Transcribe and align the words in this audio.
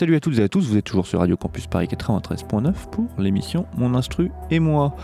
Salut 0.00 0.16
à 0.16 0.20
toutes 0.20 0.38
et 0.38 0.42
à 0.42 0.48
tous, 0.48 0.66
vous 0.66 0.78
êtes 0.78 0.84
toujours 0.84 1.06
sur 1.06 1.18
Radio 1.18 1.36
Campus 1.36 1.66
Paris 1.66 1.86
93.9 1.86 2.72
pour 2.90 3.04
l'émission 3.18 3.66
Mon 3.76 3.94
Instru 3.94 4.30
et 4.50 4.58
moi. 4.58 4.96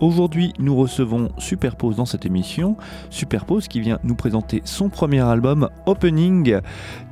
Aujourd'hui, 0.00 0.54
nous 0.58 0.74
recevons 0.74 1.30
Superpose 1.38 1.94
dans 1.94 2.04
cette 2.04 2.26
émission. 2.26 2.76
Superpose 3.10 3.68
qui 3.68 3.78
vient 3.78 4.00
nous 4.02 4.16
présenter 4.16 4.60
son 4.64 4.88
premier 4.88 5.20
album 5.20 5.70
Opening 5.86 6.58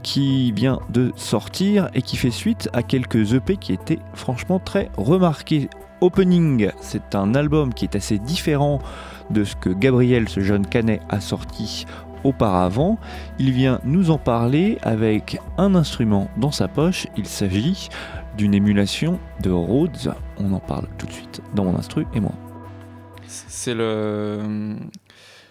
qui 0.02 0.50
vient 0.50 0.80
de 0.90 1.12
sortir 1.14 1.90
et 1.94 2.02
qui 2.02 2.16
fait 2.16 2.32
suite 2.32 2.68
à 2.72 2.82
quelques 2.82 3.34
EP 3.34 3.56
qui 3.56 3.72
étaient 3.72 4.00
franchement 4.14 4.58
très 4.58 4.90
remarqués. 4.96 5.70
Opening, 6.00 6.72
c'est 6.80 7.14
un 7.14 7.36
album 7.36 7.72
qui 7.72 7.84
est 7.84 7.94
assez 7.94 8.18
différent 8.18 8.80
de 9.30 9.44
ce 9.44 9.54
que 9.54 9.70
Gabriel, 9.70 10.28
ce 10.28 10.40
jeune 10.40 10.66
canet, 10.66 11.02
a 11.08 11.20
sorti 11.20 11.86
auparavant. 12.28 12.98
Il 13.38 13.52
vient 13.52 13.80
nous 13.84 14.10
en 14.10 14.18
parler 14.18 14.78
avec 14.82 15.38
un 15.56 15.74
instrument 15.74 16.30
dans 16.36 16.50
sa 16.50 16.68
poche. 16.68 17.06
Il 17.16 17.26
s'agit 17.26 17.88
d'une 18.36 18.54
émulation 18.54 19.18
de 19.40 19.50
Rhodes. 19.50 20.14
On 20.38 20.52
en 20.52 20.60
parle 20.60 20.86
tout 20.98 21.06
de 21.06 21.12
suite 21.12 21.40
dans 21.54 21.64
mon 21.64 21.76
instru 21.76 22.06
et 22.14 22.20
moi. 22.20 22.32
C'est 23.26 23.74
le. 23.74 24.76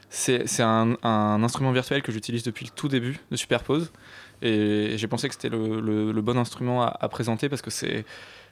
C'est 0.09 0.63
un, 0.63 0.95
un 1.03 1.43
instrument 1.43 1.71
virtuel 1.71 2.01
que 2.01 2.11
j'utilise 2.11 2.41
depuis 2.43 2.65
le 2.65 2.71
tout 2.71 2.87
début 2.87 3.19
de 3.29 3.35
Superpose. 3.35 3.91
Et 4.41 4.93
j'ai 4.97 5.07
pensé 5.07 5.27
que 5.27 5.33
c'était 5.33 5.49
le, 5.49 6.21
bon 6.21 6.37
instrument 6.37 6.83
à, 6.83 7.09
présenter 7.09 7.49
parce 7.49 7.61
que 7.61 7.71
c'est 7.71 8.05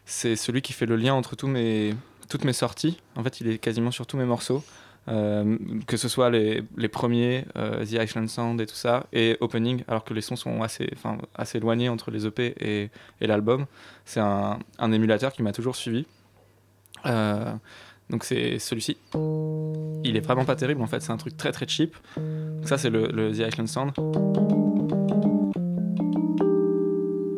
c'est 0.05 0.35
celui 0.35 0.61
qui 0.61 0.73
fait 0.73 0.85
le 0.85 0.95
lien 0.95 1.15
entre 1.15 1.35
tous 1.35 1.47
mes, 1.47 1.95
toutes 2.29 2.43
mes 2.43 2.53
sorties. 2.53 2.99
En 3.15 3.23
fait, 3.23 3.41
il 3.41 3.47
est 3.47 3.57
quasiment 3.57 3.89
sur 3.89 4.05
tous 4.05 4.17
mes 4.17 4.25
morceaux. 4.25 4.63
Euh, 5.07 5.57
que 5.85 5.97
ce 5.97 6.09
soit 6.09 6.31
les, 6.31 6.63
les 6.77 6.87
premiers, 6.87 7.45
euh, 7.57 7.85
The 7.85 8.03
Iceland 8.03 8.27
Sound 8.27 8.59
et 8.59 8.65
tout 8.65 8.75
ça, 8.75 9.05
et 9.13 9.37
Opening, 9.39 9.83
alors 9.87 10.03
que 10.03 10.13
les 10.13 10.21
sons 10.21 10.35
sont 10.35 10.63
assez, 10.63 10.89
assez 11.35 11.59
éloignés 11.59 11.89
entre 11.89 12.09
les 12.09 12.25
EP 12.25 12.55
et, 12.59 12.89
et 13.21 13.27
l'album. 13.27 13.65
C'est 14.03 14.19
un, 14.19 14.57
un 14.79 14.91
émulateur 14.91 15.31
qui 15.31 15.43
m'a 15.43 15.51
toujours 15.51 15.75
suivi. 15.75 16.07
Euh, 17.05 17.53
donc 18.09 18.23
c'est 18.23 18.57
celui-ci. 18.59 18.97
Il 20.03 20.15
est 20.15 20.21
vraiment 20.21 20.45
pas 20.45 20.55
terrible 20.55 20.81
en 20.81 20.87
fait, 20.87 21.01
c'est 21.01 21.11
un 21.11 21.17
truc 21.17 21.37
très 21.37 21.51
très 21.51 21.67
cheap. 21.67 21.95
Donc 22.17 22.67
ça 22.67 22.77
c'est 22.77 22.89
le, 22.89 23.07
le 23.07 23.31
The 23.31 23.51
Iceland 23.51 23.67
Sound. 23.67 24.74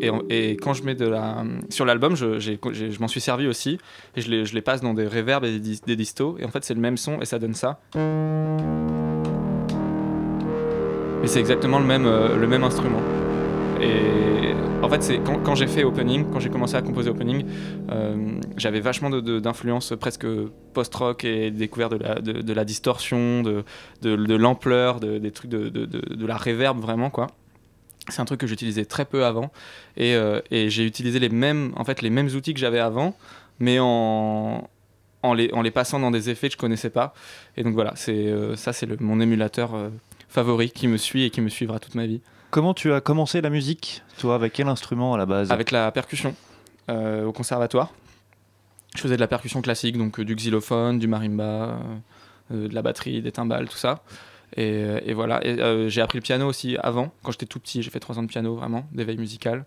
Et, 0.02 0.52
quand 0.58 0.74
je 0.74 0.84
mets 0.84 0.96
de 0.96 1.08
la... 1.08 1.44
Sur 1.70 1.86
l'album, 1.86 2.16
je, 2.16 3.00
m'en 3.00 3.08
suis 3.08 3.22
servi 3.22 3.48
aussi. 3.48 3.78
Je 4.16 4.30
les, 4.30 4.62
passe 4.62 4.82
dans 4.82 4.94
des 4.94 5.08
reverbs 5.08 5.46
et 5.46 5.60
des, 5.60 5.78
des 5.86 5.96
distos. 5.96 6.36
Et 6.40 6.46
en 6.46 6.50
fait 6.50 6.64
c'est 6.64 6.74
le 6.74 6.82
même 6.82 6.98
son 6.98 7.20
et 7.22 7.26
ça 7.26 7.40
donne 7.40 7.54
ça. 7.54 7.80
Et 11.24 11.28
c'est 11.28 11.40
exactement 11.40 11.80
le 11.80 11.86
même, 11.86 12.06
euh, 12.06 12.64
instrument. 12.64 13.02
Et 13.82 14.54
en 14.82 14.90
fait, 14.90 15.04
c'est 15.04 15.20
quand, 15.44 15.56
j'ai 15.56 15.68
fait 15.68 15.84
opening, 15.84 16.26
quand 16.32 16.40
j'ai 16.40 16.50
commencé 16.50 16.76
à 16.76 16.82
composer 16.82 17.10
opening, 17.10 17.46
euh, 17.92 18.40
j'avais 18.58 18.80
vachement 18.80 19.10
de- 19.10 19.22
de- 19.22 19.40
d'influence 19.40 19.94
presque 20.00 20.26
post-rock 20.74 21.26
et 21.26 21.52
découvert 21.52 21.90
de 21.90 22.54
la, 22.54 22.66
distorsion, 22.66 23.42
de, 23.44 23.64
de, 24.02 24.36
l'ampleur, 24.36 25.00
de- 25.00 25.18
des 25.18 25.32
trucs 25.32 25.52
de 25.52 26.26
la 26.26 26.38
reverb 26.38 26.80
vraiment 26.80 27.10
quoi. 27.10 27.28
C'est 28.10 28.22
un 28.22 28.26
truc 28.26 28.40
que 28.40 28.48
j'utilisais 28.48 28.86
très 28.86 29.04
peu 29.04 29.26
avant 29.26 29.52
et, 29.98 30.16
euh, 30.16 30.40
et 30.50 30.70
j'ai 30.70 30.86
utilisé 30.86 31.20
les 31.20 31.28
mêmes, 31.28 31.74
en 31.76 31.84
fait, 31.84 32.02
les 32.02 32.10
mêmes 32.10 32.28
outils 32.28 32.54
que 32.54 32.60
j'avais 32.60 32.80
avant, 32.80 33.18
mais 33.60 33.80
en, 33.80 34.70
en, 35.24 35.34
les, 35.34 35.52
en 35.52 35.62
les 35.62 35.72
passant 35.72 36.00
dans 36.00 36.12
des 36.12 36.30
effets 36.30 36.48
que 36.48 36.54
je 36.54 36.58
connaissais 36.58 36.90
pas. 36.90 37.14
Et 37.58 37.64
donc 37.64 37.74
voilà, 37.74 37.94
c'est 37.96 38.14
euh, 38.14 38.56
ça 38.56 38.72
c'est 38.72 39.02
mon 39.02 39.20
émulateur 39.20 39.76
euh, 39.76 39.90
favori 40.30 40.72
qui 40.72 40.88
me 40.88 40.96
suit 40.96 41.24
et 41.24 41.30
qui 41.30 41.42
me 41.42 41.50
suivra 41.50 41.80
toute 41.80 41.96
ma 41.96 42.06
vie. 42.06 42.22
Comment 42.50 42.74
tu 42.74 42.94
as 42.94 43.02
commencé 43.02 43.42
la 43.42 43.50
musique, 43.50 44.04
toi, 44.20 44.36
avec 44.36 44.54
quel 44.54 44.70
instrument 44.70 45.14
à 45.14 45.18
la 45.18 45.26
base? 45.26 45.52
Avec 45.52 45.72
la 45.72 45.92
percussion 45.92 46.34
au 46.90 47.34
conservatoire. 47.34 47.92
Je 48.96 49.02
faisais 49.02 49.18
de 49.18 49.20
la 49.20 49.28
percussion 49.28 49.62
classique, 49.62 49.98
donc 49.98 50.22
du 50.22 50.34
xylophone, 50.34 50.98
du 50.98 51.08
marimba, 51.08 51.78
de 52.50 52.74
la 52.74 52.82
batterie, 52.82 53.22
des 53.22 53.34
timbales, 53.34 53.68
tout 53.68 53.76
ça. 53.76 54.02
Et, 54.56 54.84
euh, 54.84 55.00
et 55.06 55.14
voilà. 55.14 55.46
Et, 55.46 55.60
euh, 55.60 55.90
j'ai 55.90 56.02
appris 56.02 56.18
le 56.18 56.22
piano 56.22 56.48
aussi 56.48 56.78
avant, 56.78 57.12
quand 57.24 57.32
j'étais 57.32 57.46
tout 57.46 57.60
petit. 57.60 57.84
J'ai 57.84 57.90
fait 57.90 58.00
trois 58.00 58.18
ans 58.18 58.24
de 58.24 58.28
piano, 58.28 58.56
vraiment, 58.56 58.88
d'éveil 58.92 59.18
musical. 59.18 59.66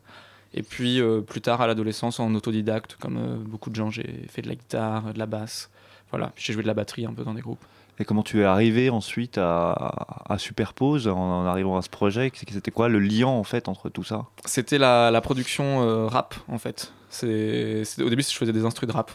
Et 0.55 0.63
puis 0.63 1.01
euh, 1.01 1.21
plus 1.21 1.41
tard, 1.41 1.61
à 1.61 1.67
l'adolescence, 1.67 2.19
en 2.19 2.35
autodidacte, 2.35 2.97
comme 3.01 3.19
euh, 3.19 3.37
beaucoup 3.37 3.71
de 3.71 3.77
gens, 3.77 3.91
j'ai 3.91 4.27
fait 4.29 4.43
de 4.43 4.49
la 4.49 4.55
guitare, 4.55 5.13
de 5.13 5.19
la 5.19 5.27
basse. 5.27 5.71
Voilà. 6.11 6.33
J'ai 6.35 6.53
joué 6.53 6.63
de 6.63 6.67
la 6.67 6.75
batterie 6.75 7.07
un 7.07 7.13
peu 7.13 7.23
dans 7.25 7.35
des 7.35 7.41
groupes. 7.41 7.65
Et 7.99 8.05
comment 8.05 8.23
tu 8.23 8.41
es 8.41 8.45
arrivé 8.45 8.89
ensuite 8.89 9.37
à, 9.37 10.25
à 10.29 10.39
Superpose 10.39 11.07
en, 11.07 11.19
en 11.19 11.45
arrivant 11.45 11.77
à 11.77 11.83
ce 11.83 11.91
projet? 11.91 12.33
C'était 12.35 12.71
quoi 12.71 12.89
le 12.89 12.99
lien 12.99 13.27
en 13.27 13.45
fait 13.45 13.69
entre 13.69 13.91
tout 13.91 14.05
ça? 14.05 14.25
C'était 14.47 14.79
la, 14.79 15.11
la 15.11 15.21
production 15.21 16.09
rap 16.09 16.35
en 16.49 16.57
fait. 16.57 16.95
C'est, 17.11 17.83
au 18.01 18.09
début, 18.09 18.23
je 18.23 18.35
faisais 18.35 18.53
des 18.53 18.65
instrus 18.65 18.89
de 18.89 18.95
rap. 18.95 19.11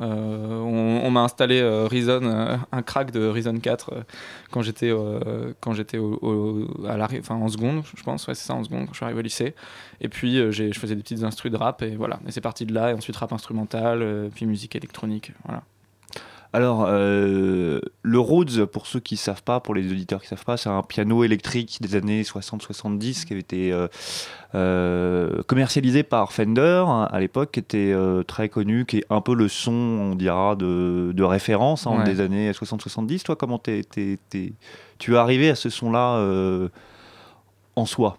Euh, 0.00 0.60
on, 0.60 1.10
m'a 1.10 1.20
installé 1.20 1.60
euh, 1.60 1.86
Reason, 1.86 2.22
euh, 2.22 2.56
un 2.72 2.82
crack 2.82 3.10
de 3.10 3.26
Reason 3.26 3.58
4 3.58 3.92
euh, 3.92 4.02
quand 4.50 4.62
j'étais 4.62 4.92
quand 5.60 5.74
j'étais 5.74 5.98
à 5.98 7.08
enfin 7.18 7.34
en 7.34 7.48
seconde, 7.48 7.82
je 7.96 8.02
pense, 8.02 8.26
ouais 8.26 8.34
c'est 8.34 8.46
ça 8.46 8.54
en 8.54 8.64
seconde 8.64 8.86
quand 8.86 8.92
je 8.92 8.96
suis 8.96 9.04
arrivé 9.04 9.20
au 9.20 9.22
lycée. 9.22 9.54
Et 10.00 10.08
puis 10.08 10.36
je 10.52 10.78
faisais 10.78 10.94
des 10.94 11.02
petites 11.02 11.22
instrus 11.22 11.52
de 11.52 11.56
rap 11.56 11.82
et 11.82 11.96
voilà. 11.96 12.20
Et 12.26 12.32
c'est 12.32 12.40
parti 12.40 12.64
de 12.64 12.72
là 12.72 12.90
et 12.90 12.94
ensuite 12.94 13.16
rap 13.16 13.32
instrumental, 13.32 14.30
puis 14.34 14.46
musique 14.46 14.76
électronique, 14.76 15.32
voilà. 15.44 15.62
Alors, 16.52 16.84
euh, 16.88 17.80
le 18.02 18.18
Rhodes, 18.18 18.64
pour 18.64 18.88
ceux 18.88 18.98
qui 18.98 19.14
ne 19.14 19.18
savent 19.18 19.44
pas, 19.44 19.60
pour 19.60 19.72
les 19.74 19.88
auditeurs 19.92 20.20
qui 20.20 20.26
ne 20.26 20.30
savent 20.30 20.44
pas, 20.44 20.56
c'est 20.56 20.68
un 20.68 20.82
piano 20.82 21.22
électrique 21.22 21.78
des 21.80 21.94
années 21.94 22.22
60-70 22.22 23.24
qui 23.24 23.32
avait 23.34 23.40
été 23.40 23.72
euh, 23.72 23.86
euh, 24.56 25.42
commercialisé 25.44 26.02
par 26.02 26.32
Fender 26.32 26.82
hein, 26.88 27.08
à 27.10 27.20
l'époque, 27.20 27.52
qui 27.52 27.60
était 27.60 27.94
très 28.26 28.48
connu, 28.48 28.84
qui 28.84 28.98
est 28.98 29.04
un 29.10 29.20
peu 29.20 29.34
le 29.36 29.46
son, 29.46 29.70
on 29.72 30.14
dira, 30.16 30.56
de, 30.56 31.12
de 31.14 31.22
référence 31.22 31.86
hein, 31.86 31.98
Ouais. 31.98 32.04
des 32.04 32.20
années 32.20 32.50
60-70. 32.50 33.22
Toi, 33.22 33.36
comment 33.36 33.58
t'es- 33.58 33.84
tu 34.98 35.14
es 35.14 35.16
arrivé 35.16 35.50
à 35.50 35.54
ce 35.54 35.70
son-là 35.70 36.20
en 37.76 37.86
soi? 37.86 38.18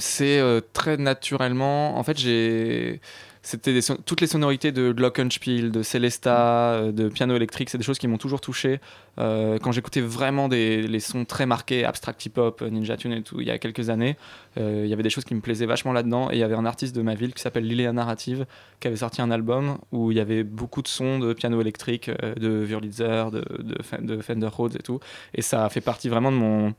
C'est 0.00 0.42
très 0.72 0.96
naturellement. 0.96 1.96
En 1.96 2.02
fait, 2.02 2.18
j'ai. 2.18 3.00
C'était 3.44 3.80
toutes 4.06 4.20
les 4.20 4.28
sonorités 4.28 4.70
de 4.70 4.92
Glockenspiel, 4.92 5.72
de 5.72 5.82
Celesta, 5.82 6.74
euh, 6.74 6.92
de 6.92 7.08
piano 7.08 7.34
électrique, 7.34 7.70
c'est 7.70 7.78
des 7.78 7.82
choses 7.82 7.98
qui 7.98 8.06
m'ont 8.06 8.16
toujours 8.16 8.40
touché. 8.40 8.80
Euh, 9.18 9.58
quand 9.58 9.72
j'écoutais 9.72 10.00
vraiment 10.00 10.48
des, 10.48 10.82
les 10.82 11.00
sons 11.00 11.24
très 11.24 11.44
marqués, 11.44 11.84
abstract 11.84 12.24
hip-hop, 12.24 12.62
Ninja 12.62 12.96
Tune 12.96 13.12
et 13.12 13.22
tout, 13.22 13.40
il 13.40 13.48
y 13.48 13.50
a 13.50 13.58
quelques 13.58 13.90
années, 13.90 14.16
euh, 14.58 14.82
il 14.84 14.88
y 14.88 14.92
avait 14.92 15.02
des 15.02 15.10
choses 15.10 15.24
qui 15.24 15.34
me 15.34 15.40
plaisaient 15.40 15.66
vachement 15.66 15.92
là-dedans. 15.92 16.30
Et 16.30 16.36
il 16.36 16.38
y 16.38 16.44
avait 16.44 16.54
un 16.54 16.64
artiste 16.64 16.94
de 16.94 17.02
ma 17.02 17.16
ville 17.16 17.34
qui 17.34 17.42
s'appelle 17.42 17.66
Liléa 17.66 17.92
Narrative, 17.92 18.46
qui 18.78 18.86
avait 18.86 18.96
sorti 18.96 19.20
un 19.20 19.32
album 19.32 19.76
où 19.90 20.12
il 20.12 20.18
y 20.18 20.20
avait 20.20 20.44
beaucoup 20.44 20.80
de 20.80 20.88
sons 20.88 21.18
de 21.18 21.32
piano 21.32 21.60
électrique, 21.60 22.10
euh, 22.22 22.36
de 22.36 22.64
Wurlitzer, 22.64 23.24
de, 23.32 23.44
de, 23.60 23.82
Fen- 23.82 24.06
de 24.06 24.22
Fender 24.22 24.46
Rhodes 24.46 24.76
et 24.76 24.82
tout. 24.84 25.00
Et 25.34 25.42
ça 25.42 25.68
fait 25.68 25.80
partie 25.80 26.08
vraiment 26.08 26.30
de, 26.30 26.36
mon, 26.36 26.74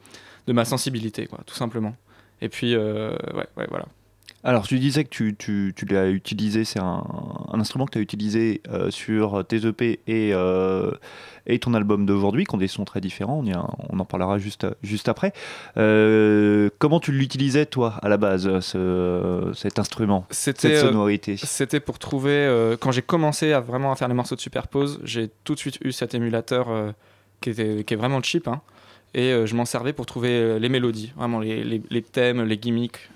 de 0.47 0.53
ma 0.53 0.63
sensibilité, 0.63 1.27
quoi, 1.27 1.39
tout 1.45 1.55
simplement. 1.55 1.93
Et 2.39 2.47
puis, 2.47 2.73
euh, 2.73 3.11
ouais, 3.35 3.67
voilà. 3.67 3.85
Alors, 4.45 4.67
tu 4.67 4.77
disais 4.77 5.05
que 5.05 5.09
tu, 5.09 5.35
tu, 5.37 5.73
tu 5.75 5.85
l'as 5.85 6.09
utilisé, 6.09 6.65
c'est 6.65 6.79
un, 6.79 7.01
un 7.51 7.59
instrument 7.61 7.85
que 7.85 7.91
tu 7.91 7.97
as 7.99 8.01
utilisé 8.01 8.61
euh, 8.69 8.91
sur 8.91 9.45
tes 9.47 9.65
EP 9.65 10.01
et, 10.05 10.31
euh, 10.33 10.91
et 11.47 11.59
ton 11.59 11.73
album 11.73 12.05
d'aujourd'hui, 12.05 12.43
qui 12.43 12.53
ont 12.53 12.57
des 12.57 12.67
sons 12.67 12.83
très 12.83 12.99
différents, 12.99 13.39
on, 13.39 13.45
y 13.45 13.53
a- 13.53 13.65
on 13.89 13.99
en 13.99 14.05
parlera 14.05 14.37
juste, 14.39 14.67
juste 14.83 15.07
après. 15.07 15.31
Euh, 15.77 16.69
comment 16.77 16.99
tu 16.99 17.13
l'utilisais, 17.13 17.65
toi, 17.65 17.95
à 18.01 18.09
la 18.09 18.17
base, 18.17 18.59
ce- 18.59 19.51
cet 19.55 19.79
instrument, 19.79 20.25
cette 20.61 20.75
sonorité? 20.81 21.37
C'était 21.37 21.79
pour 21.79 21.97
trouver. 21.97 22.75
quand 22.81 22.91
j'ai 22.91 23.01
commencé 23.01 23.53
à 23.53 23.61
vraiment 23.61 23.93
à 23.93 23.95
faire 23.95 24.09
les 24.09 24.13
morceaux 24.13 24.35
de 24.35 24.41
superpose, 24.41 24.99
j'ai 25.05 25.29
tout 25.45 25.53
de 25.53 25.59
suite 25.59 25.77
eu 25.85 25.93
cet 25.93 26.15
émulateur 26.15 26.67
qui, 27.39 27.49
était, 27.51 27.83
qui 27.85 27.93
est 27.93 27.97
vraiment 27.97 28.21
cheap. 28.21 28.47
hein, 28.49 28.61
et 29.13 29.31
je 29.45 29.55
m'en 29.55 29.63
servais 29.65 29.93
pour 29.93 30.05
trouver 30.05 30.59
les 30.59 30.69
mélodies, 30.69 31.13
vraiment 31.15 31.39
les, 31.39 31.63
les- 31.63 31.81
les 31.89 32.01
thèmes, 32.01 32.43
les 32.43 32.57
gimmicks. 32.57 33.09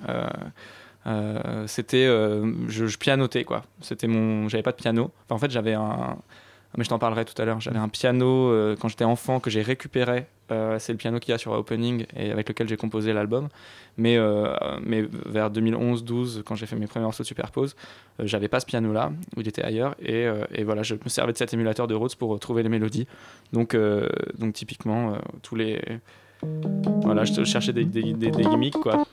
Euh, 1.07 1.65
c'était. 1.67 2.05
euh, 2.05 2.53
je, 2.67 2.97
pianotais, 2.97 3.43
quoi. 3.43 3.63
C'était 3.81 4.07
mon. 4.07 4.49
J'avais 4.49 4.63
pas 4.63 4.71
de 4.71 4.77
piano. 4.77 5.11
En 5.29 5.37
fait, 5.37 5.51
j'avais 5.51 5.73
un, 5.73 6.17
mais 6.77 6.83
je 6.83 6.89
t'en 6.89 6.99
parlerai 6.99 7.25
tout 7.25 7.39
à 7.41 7.45
l'heure. 7.45 7.61
J'avais 7.61 7.79
un 7.79 7.87
piano 7.87 8.51
euh, 8.51 8.75
quand 8.79 8.87
j'étais 8.89 9.05
enfant 9.05 9.39
que 9.39 9.49
j'ai 9.49 9.61
récupéré. 9.61 10.27
C'est 10.79 10.93
le 10.93 10.97
piano 10.97 11.19
qu'il 11.19 11.33
y 11.33 11.35
a 11.35 11.37
sur 11.37 11.51
Opening 11.51 12.05
et 12.15 12.31
avec 12.31 12.47
lequel 12.47 12.69
j'ai 12.69 12.77
composé 12.77 13.11
l'album. 13.11 13.49
Mais, 13.97 14.17
mais 14.81 15.05
vers 15.25 15.51
2011-12, 15.51 16.41
quand 16.43 16.55
j'ai 16.55 16.65
fait 16.65 16.77
mes 16.77 16.87
premiers 16.87 17.03
morceaux 17.03 17.23
de 17.23 17.27
Superpose, 17.27 17.75
j'avais 18.19 18.47
pas 18.47 18.61
ce 18.61 18.65
piano-là, 18.65 19.11
il 19.35 19.45
était 19.45 19.61
ailleurs. 19.61 19.95
Et, 20.01 20.25
et, 20.53 20.63
voilà, 20.63 20.83
je 20.83 20.95
me 20.95 21.09
servais 21.09 21.33
de 21.33 21.37
cet 21.37 21.53
émulateur 21.53 21.85
de 21.85 21.95
Rhodes 21.95 22.15
pour 22.15 22.39
trouver 22.39 22.63
les 22.63 22.69
mélodies. 22.69 23.07
Donc, 23.51 23.75
donc 24.39 24.53
typiquement, 24.53 25.17
tous 25.41 25.55
les. 25.55 25.81
Voilà, 27.01 27.25
je 27.25 27.43
cherchais 27.43 27.73
des, 27.73 27.83
des, 27.83 28.13
des, 28.13 28.31
des 28.31 28.43
gimmicks, 28.43 28.79
quoi. 28.79 29.05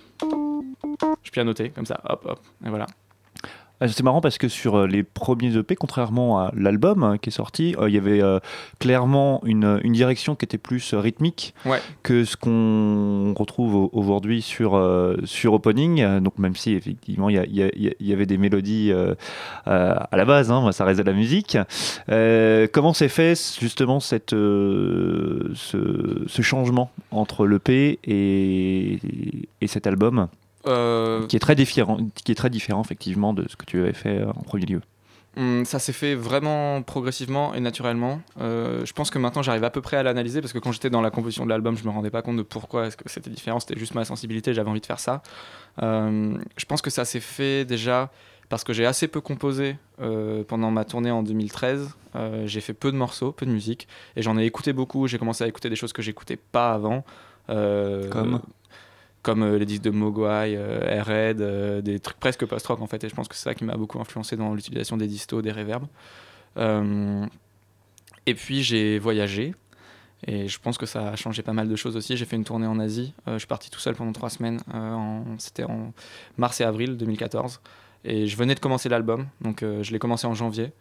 Je 1.34 1.40
pianotais 1.40 1.70
comme 1.70 1.84
ça, 1.84 2.00
hop, 2.04 2.26
hop, 2.26 2.40
et 2.64 2.68
voilà. 2.68 2.86
Ah, 3.80 3.88
c'est 3.88 4.04
marrant 4.04 4.20
parce 4.20 4.38
que 4.38 4.46
sur 4.46 4.76
euh, 4.76 4.86
les 4.86 5.02
premiers 5.02 5.56
EP, 5.56 5.74
contrairement 5.74 6.38
à 6.38 6.52
l'album 6.56 7.02
hein, 7.02 7.18
qui 7.18 7.30
est 7.30 7.32
sorti, 7.32 7.74
euh, 7.76 7.88
il 7.88 7.94
y 7.94 7.98
avait 7.98 8.22
euh, 8.22 8.38
clairement 8.78 9.42
une, 9.44 9.80
une, 9.82 9.92
direction 9.92 10.36
qui 10.36 10.44
était 10.44 10.58
plus 10.58 10.94
rythmique 10.94 11.54
que 12.04 12.24
ce 12.24 12.36
qu'on 12.36 13.34
retrouve 13.36 13.90
aujourd'hui 13.92 14.42
sur, 14.42 14.80
sur 15.24 15.54
Opening. 15.54 16.20
Donc 16.20 16.38
même 16.38 16.54
si 16.54 16.72
effectivement 16.74 17.28
il 17.28 17.36
y, 17.36 17.62
y, 17.62 17.94
y, 18.00 18.12
avait 18.12 18.26
des 18.26 18.38
mélodies 18.38 18.92
à 19.66 20.08
la 20.12 20.24
base, 20.24 20.50
hein, 20.50 20.70
ça 20.72 20.84
reste 20.84 21.00
de 21.00 21.04
la 21.04 21.12
musique. 21.12 21.58
comment 22.72 22.92
s'est 22.92 23.08
fait 23.08 23.34
justement 23.60 24.00
cette, 24.00 24.30
ce, 24.30 25.52
ce, 26.26 26.42
changement 26.42 26.90
entre 27.10 27.46
l'EP 27.46 27.98
et, 28.04 28.98
et 29.60 29.66
cet 29.66 29.86
album? 29.86 30.28
Euh, 30.66 31.26
qui, 31.26 31.36
est 31.36 31.40
très 31.40 31.54
différent, 31.54 31.98
qui 32.24 32.32
est 32.32 32.34
très 32.34 32.50
différent 32.50 32.82
effectivement 32.82 33.32
de 33.32 33.46
ce 33.48 33.56
que 33.56 33.64
tu 33.64 33.80
avais 33.80 33.92
fait 33.92 34.20
euh, 34.20 34.30
en 34.30 34.42
premier 34.42 34.66
lieu. 34.66 34.80
Hmm, 35.36 35.64
ça 35.64 35.78
s'est 35.78 35.92
fait 35.92 36.14
vraiment 36.14 36.82
progressivement 36.82 37.54
et 37.54 37.60
naturellement. 37.60 38.20
Euh, 38.40 38.84
je 38.86 38.92
pense 38.92 39.10
que 39.10 39.18
maintenant 39.18 39.42
j'arrive 39.42 39.64
à 39.64 39.70
peu 39.70 39.80
près 39.80 39.96
à 39.96 40.02
l'analyser 40.02 40.40
parce 40.40 40.52
que 40.52 40.58
quand 40.58 40.72
j'étais 40.72 40.90
dans 40.90 41.00
la 41.00 41.10
composition 41.10 41.44
de 41.44 41.50
l'album, 41.50 41.76
je 41.76 41.84
me 41.84 41.90
rendais 41.90 42.10
pas 42.10 42.22
compte 42.22 42.36
de 42.36 42.42
pourquoi 42.42 42.86
est-ce 42.86 42.96
que 42.96 43.08
c'était 43.08 43.30
différent. 43.30 43.60
C'était 43.60 43.78
juste 43.78 43.94
ma 43.94 44.04
sensibilité, 44.04 44.54
j'avais 44.54 44.70
envie 44.70 44.80
de 44.80 44.86
faire 44.86 45.00
ça. 45.00 45.22
je 45.80 46.64
pense 46.68 46.82
que 46.82 46.90
ça 46.90 47.04
s'est 47.04 47.20
fait 47.20 47.64
déjà 47.64 48.10
parce 48.48 48.62
que 48.62 48.72
j'ai 48.72 48.86
assez 48.86 49.08
peu 49.08 49.20
composé 49.20 49.76
pendant 50.46 50.70
ma 50.70 50.84
tournée 50.84 51.10
en 51.10 51.24
2013. 51.24 51.96
j'ai 52.44 52.60
fait 52.60 52.74
peu 52.74 52.92
de 52.92 52.96
morceaux, 52.96 53.32
peu 53.32 53.44
de 53.44 53.50
musique 53.50 53.88
et 54.14 54.22
j'en 54.22 54.38
ai 54.38 54.44
écouté 54.44 54.72
beaucoup. 54.72 55.08
J'ai 55.08 55.18
commencé 55.18 55.42
à 55.42 55.48
écouter 55.48 55.68
des 55.68 55.76
choses 55.76 55.92
que 55.92 56.02
j'écoutais 56.02 56.36
pas 56.36 56.72
avant. 56.72 57.04
Comme? 57.48 58.40
Comme 59.24 59.42
euh, 59.42 59.58
les 59.58 59.66
disques 59.66 59.82
de 59.82 59.90
Mogwai, 59.90 60.54
euh, 60.54 60.86
Airhead, 60.86 61.40
euh, 61.40 61.80
des 61.80 61.98
trucs 61.98 62.20
presque 62.20 62.44
post-rock 62.46 62.80
en 62.80 62.86
fait. 62.86 63.02
Et 63.02 63.08
je 63.08 63.14
pense 63.14 63.26
que 63.26 63.34
c'est 63.34 63.42
ça 63.42 63.54
qui 63.54 63.64
m'a 63.64 63.76
beaucoup 63.76 63.98
influencé 63.98 64.36
dans 64.36 64.54
l'utilisation 64.54 64.96
des 64.96 65.08
distos, 65.08 65.42
des 65.42 65.50
reverbs. 65.50 65.88
et 68.26 68.34
puis 68.34 68.62
j'ai 68.62 69.00
voyagé. 69.00 69.54
Et 70.26 70.48
je 70.48 70.58
pense 70.58 70.78
que 70.78 70.86
ça 70.86 71.08
a 71.08 71.16
changé 71.16 71.42
pas 71.42 71.52
mal 71.52 71.68
de 71.68 71.76
choses 71.76 71.96
aussi. 71.96 72.16
J'ai 72.16 72.24
fait 72.24 72.36
une 72.36 72.44
tournée 72.44 72.66
en 72.66 72.78
Asie. 72.78 73.12
je 73.26 73.36
suis 73.38 73.46
parti 73.46 73.68
tout 73.70 73.80
seul 73.80 73.94
pendant 73.94 74.12
trois 74.12 74.30
semaines. 74.30 74.60
C'était 75.38 75.64
en 75.64 75.92
mars 76.38 76.60
et 76.60 76.64
avril 76.64 76.96
2014. 76.96 77.60
Et 78.04 78.26
je 78.26 78.36
venais 78.36 78.54
de 78.54 78.60
commencer 78.60 78.88
l'album. 78.88 79.26
Donc 79.42 79.60
je 79.60 79.92
l'ai 79.92 79.98
commencé 79.98 80.26
en 80.26 80.32
janvier. 80.32 80.72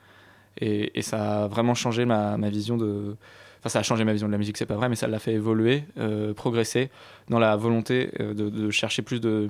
Et, 0.62 1.02
ça 1.02 1.44
a 1.44 1.48
vraiment 1.48 1.74
changé 1.74 2.06
ma 2.06 2.50
vision 2.50 2.78
de, 2.78 3.18
Enfin, 3.64 3.70
ça 3.70 3.80
a 3.80 3.84
changé 3.84 4.04
ma 4.04 4.12
vision 4.12 4.28
de 4.28 4.34
la 4.34 4.38
musique, 4.38 4.58
c'est 4.58 4.66
pas 4.66 4.76
vrai, 4.76 4.90
mais 4.90 4.98
ça 4.98 5.08
l'a 5.08 5.20
fait 5.20 5.32
évoluer, 5.32 5.86
euh, 5.98 6.34
progresser 6.34 6.90
dans 7.30 7.40
la 7.40 7.56
volonté 7.56 8.12
euh, 8.20 8.34
de, 8.34 8.70
chercher 8.72 9.04
plus 9.04 9.22
de, 9.22 9.48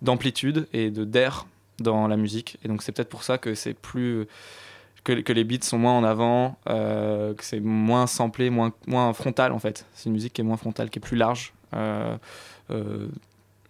d'amplitude 0.00 0.68
et 0.72 0.92
de 0.92 1.02
d'air 1.02 1.44
dans 1.80 2.06
la 2.06 2.16
musique. 2.16 2.56
Et 2.64 2.68
donc, 2.68 2.82
c'est 2.82 2.92
peut-être 2.92 3.08
pour 3.08 3.24
ça 3.24 3.36
que 3.36 3.56
c'est 3.56 3.74
plus. 3.74 4.28
Que, 5.02 5.12
que, 5.12 5.32
les 5.32 5.42
beats 5.42 5.62
sont 5.62 5.78
moins 5.78 5.98
en 5.98 6.04
avant, 6.04 6.56
euh, 6.68 7.34
que 7.34 7.44
c'est 7.44 7.58
moins 7.58 8.06
samplé, 8.06 8.48
moins, 8.48 8.72
moins 8.86 9.12
frontal 9.12 9.50
en 9.50 9.58
fait. 9.58 9.86
C'est 9.92 10.06
une 10.06 10.12
musique 10.12 10.34
qui 10.34 10.40
est 10.40 10.44
moins 10.44 10.56
frontale, 10.56 10.88
qui 10.88 11.00
est 11.00 11.02
plus 11.02 11.16
large 11.16 11.52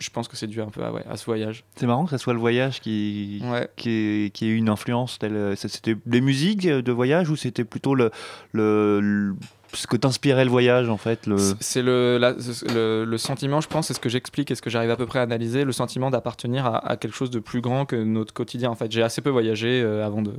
je 0.00 0.10
pense 0.10 0.28
que 0.28 0.36
c'est 0.36 0.46
dû 0.46 0.60
un 0.60 0.68
peu 0.68 0.82
à, 0.82 0.92
à 1.10 1.16
ce 1.16 1.24
voyage. 1.24 1.64
C'est 1.76 1.86
marrant 1.86 2.04
que 2.04 2.10
ce 2.10 2.18
soit 2.18 2.32
le 2.32 2.38
voyage 2.38 2.80
qui, 2.80 3.42
qui, 3.76 4.30
qui, 4.32 4.46
ait 4.46 4.48
eu 4.48 4.56
une 4.56 4.68
influence. 4.68 5.18
C'était 5.56 5.96
les 6.06 6.20
musiques 6.20 6.66
de 6.66 6.92
voyage 6.92 7.30
ou 7.30 7.36
c'était 7.36 7.64
plutôt 7.64 7.94
le, 7.94 8.10
le, 8.52 9.34
ce 9.72 9.86
que 9.86 9.96
t'inspirait 9.96 10.44
le 10.44 10.50
voyage 10.50 10.88
en 10.88 10.96
fait 10.96 11.26
le... 11.26 11.36
C'est 11.60 11.82
le, 11.82 12.18
le, 12.18 13.18
sentiment, 13.18 13.60
je 13.60 13.68
pense, 13.68 13.88
c'est 13.88 13.94
ce 13.94 14.00
que 14.00 14.08
j'explique 14.08 14.50
et 14.50 14.54
ce 14.54 14.62
que 14.62 14.70
j'arrive 14.70 14.90
à 14.90 14.96
peu 14.96 15.06
près 15.06 15.18
à 15.18 15.22
analyser, 15.22 15.64
le 15.64 15.72
sentiment 15.72 16.10
d'appartenir 16.10 16.66
à, 16.66 16.96
quelque 16.96 17.14
chose 17.14 17.30
de 17.30 17.38
plus 17.38 17.60
grand 17.60 17.84
que 17.84 17.96
notre 17.96 18.32
quotidien. 18.32 18.70
En 18.70 18.74
fait, 18.74 18.90
j'ai 18.90 19.02
assez 19.02 19.20
peu 19.20 19.30
voyagé 19.30 19.82
euh, 19.82 20.06
avant 20.06 20.22
de, 20.22 20.32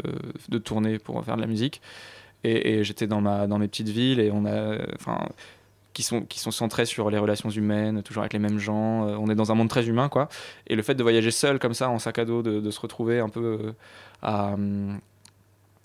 de, 0.49 0.57
tourner 0.57 0.99
pour 0.99 1.23
faire 1.23 1.35
de 1.35 1.41
la 1.41 1.47
musique. 1.47 1.81
Et, 2.43 2.83
j'étais 2.83 3.05
dans, 3.05 3.21
dans 3.21 3.59
mes 3.59 3.67
petites 3.67 3.89
villes 3.89 4.19
et 4.19 4.31
on 4.31 4.45
a. 4.45 4.77
Enfin, 4.95 5.19
qui 5.93 6.03
sont, 6.03 6.21
qui 6.21 6.39
sont 6.39 6.51
centrés 6.51 6.85
sur 6.85 7.09
les 7.09 7.17
relations 7.17 7.49
humaines, 7.49 8.03
toujours 8.03 8.21
avec 8.21 8.31
les 8.31 8.39
mêmes 8.39 8.59
gens. 8.59 9.07
Euh, 9.07 9.17
on 9.19 9.27
est 9.27 9.35
dans 9.35 9.51
un 9.51 9.55
monde 9.55 9.67
très 9.67 9.87
humain, 9.87 10.07
quoi. 10.07 10.29
Et 10.67 10.75
le 10.75 10.81
fait 10.81 10.95
de 10.95 11.03
voyager 11.03 11.31
seul 11.31 11.59
comme 11.59 11.73
ça, 11.73 11.89
en 11.89 11.99
sac 11.99 12.19
à 12.19 12.25
dos, 12.25 12.41
de, 12.41 12.71
se 12.71 12.79
retrouver 12.79 13.19
un 13.19 13.27
peu 13.27 13.59
euh, 13.61 13.71
à, 14.21 14.55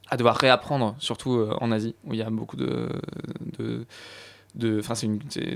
à 0.08 0.16
devoir 0.16 0.36
réapprendre, 0.36 0.94
surtout 0.98 1.34
euh, 1.34 1.54
en 1.60 1.72
Asie, 1.72 1.94
où 2.04 2.12
il 2.12 2.18
y 2.18 2.22
a 2.22 2.30
beaucoup 2.30 2.56
de. 2.56 2.88
de 3.58 3.86
de 4.56 4.80
c'est 4.94 5.08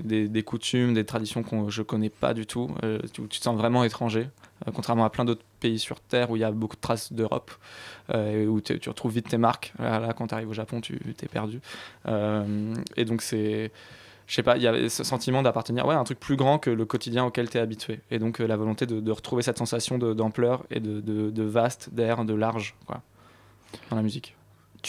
des, 0.04 0.42
coutumes 0.42 0.92
des 0.92 1.04
traditions 1.04 1.44
que 1.44 1.70
je 1.70 1.82
connais 1.82 2.10
pas 2.10 2.34
du 2.34 2.46
tout 2.46 2.68
euh, 2.82 2.98
tu, 3.12 3.22
te 3.28 3.36
sens 3.36 3.56
vraiment 3.56 3.84
étranger 3.84 4.28
euh, 4.66 4.72
contrairement 4.74 5.04
à 5.04 5.10
plein 5.10 5.24
d'autres 5.24 5.44
pays 5.60 5.78
sur 5.78 6.00
terre 6.00 6.32
où 6.32 6.36
il 6.36 6.40
y 6.40 6.44
a 6.44 6.50
beaucoup 6.50 6.74
de 6.74 6.80
traces 6.80 7.12
d'Europe 7.12 7.52
où 8.12 8.60
tu 8.60 8.88
retrouves 8.88 9.12
vite 9.12 9.28
tes 9.28 9.38
marques 9.38 9.72
là, 9.78 10.12
quand 10.14 10.26
tu 10.26 10.34
arrives 10.34 10.48
au 10.48 10.52
Japon 10.52 10.80
tu 10.80 10.98
t'es 11.16 11.28
perdu 11.28 11.60
et 12.96 13.04
donc 13.04 13.22
c'est 13.22 13.70
je 14.26 14.34
sais 14.34 14.42
pas, 14.42 14.56
il 14.56 14.62
y 14.62 14.66
a 14.66 14.88
ce 14.90 15.04
sentiment 15.04 15.42
d'appartenir 15.42 15.86
ouais, 15.86 15.94
à 15.94 15.98
un 15.98 16.04
truc 16.04 16.20
plus 16.20 16.36
grand 16.36 16.58
que 16.58 16.68
le 16.68 16.84
quotidien 16.84 17.24
auquel 17.24 17.48
tu 17.48 17.56
es 17.56 17.60
habitué. 17.62 18.00
Et 18.10 18.18
donc 18.18 18.40
la 18.40 18.56
volonté 18.58 18.84
de, 18.84 19.00
de, 19.00 19.10
retrouver 19.10 19.42
cette 19.42 19.56
sensation 19.56 19.96
d'ampleur 19.96 20.64
et 20.70 20.80
de, 20.80 21.00
de, 21.00 21.30
de 21.30 21.42
vaste, 21.44 21.94
d'air, 21.94 22.26
de 22.26 22.34
large 22.34 22.74
quoi, 22.86 23.00
dans 23.88 23.96
la 23.96 24.02
musique. 24.02 24.36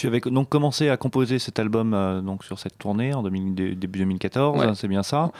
Tu 0.00 0.06
avais 0.06 0.20
donc 0.20 0.48
commencé 0.48 0.88
à 0.88 0.96
composer 0.96 1.38
cet 1.38 1.58
album 1.58 1.92
euh, 1.92 2.22
donc 2.22 2.42
sur 2.42 2.58
cette 2.58 2.78
tournée 2.78 3.12
en 3.12 3.22
début 3.22 3.76
2014, 3.76 4.72
c'est 4.74 4.88
bien 4.88 5.02
ça. 5.02 5.30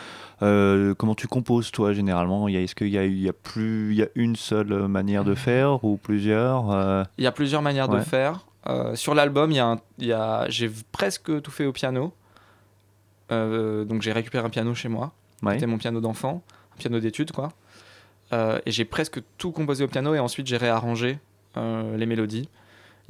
Euh, 0.43 0.93
comment 0.93 1.15
tu 1.15 1.29
composes 1.29 1.71
toi 1.71 1.95
généralement? 1.95 2.47
Est-ce 2.47 2.75
qu'il 2.75 2.89
y 2.89 2.99
a, 2.99 3.07
il 3.07 3.19
y 3.19 3.29
a 3.31 3.33
plus, 3.33 3.93
il 3.93 3.97
y 3.97 4.03
a 4.03 4.09
une 4.17 4.37
seule 4.37 4.87
manière 4.87 5.25
de 5.25 5.35
faire 5.35 5.83
ou 5.83 5.97
plusieurs 5.97 6.71
euh? 6.73 7.05
Il 7.17 7.25
y 7.25 7.27
a 7.27 7.33
plusieurs 7.33 7.63
manières 7.63 7.89
de 7.89 8.01
faire. 8.01 8.45
sur 8.97 9.15
l'album, 9.15 9.51
il 9.51 9.57
y 9.57 9.61
a, 9.61 9.79
il 9.97 10.13
a 10.13 10.47
j'ai 10.51 10.71
presque 10.93 11.41
tout 11.41 11.51
fait 11.51 11.65
au 11.65 11.73
piano. 11.73 12.13
donc 13.31 14.03
j'ai 14.03 14.13
récupéré 14.13 14.45
un 14.45 14.51
piano 14.51 14.75
chez 14.75 14.91
moi. 14.91 15.15
C'était 15.53 15.67
mon 15.67 15.79
piano 15.79 16.03
d'enfant, 16.03 16.43
un 16.75 16.77
piano 16.77 17.01
d'études 17.01 17.33
quoi. 17.33 17.49
et 18.31 18.71
j'ai 18.71 18.85
presque 18.85 19.23
tout 19.39 19.53
composé 19.53 19.85
au 19.85 19.89
piano 19.89 20.15
et 20.15 20.19
ensuite 20.19 20.47
j'ai 20.47 20.59
réarrangé 20.59 21.19
les 21.57 22.05
mélodies. 22.05 22.51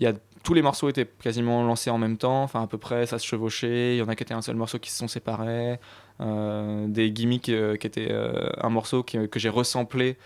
Il 0.01 0.05
y 0.05 0.07
a 0.07 0.15
tous 0.43 0.55
les 0.55 0.63
morceaux 0.63 0.89
étaient 0.89 1.07
quasiment 1.07 1.63
lancés 1.63 1.91
en 1.91 1.99
même 1.99 2.17
temps, 2.17 2.43
enfin 2.43 2.63
à 2.63 2.67
peu 2.67 2.79
près, 2.79 3.05
ça 3.05 3.19
se 3.19 3.27
chevauchait. 3.27 3.97
Il 3.97 3.99
y 3.99 4.03
en 4.03 4.09
a 4.09 4.17
qui 4.17 4.23
étaient 4.23 4.33
un 4.33 4.41
seul 4.41 4.57
morceau 4.57 4.79
qui 4.79 4.91
se 4.91 4.97
sont 4.97 5.09
séparés, 5.09 5.79
euh, 6.21 6.87
des 6.89 7.11
gimmicks 7.11 7.51
euh, 7.51 7.77
qui 7.77 7.87
étaient 7.87 8.11
euh, 8.11 8.49
un 8.63 8.71
morceau 8.71 9.03
que 9.03 9.39
j'ai 9.39 9.51
ressemblé. 9.51 10.17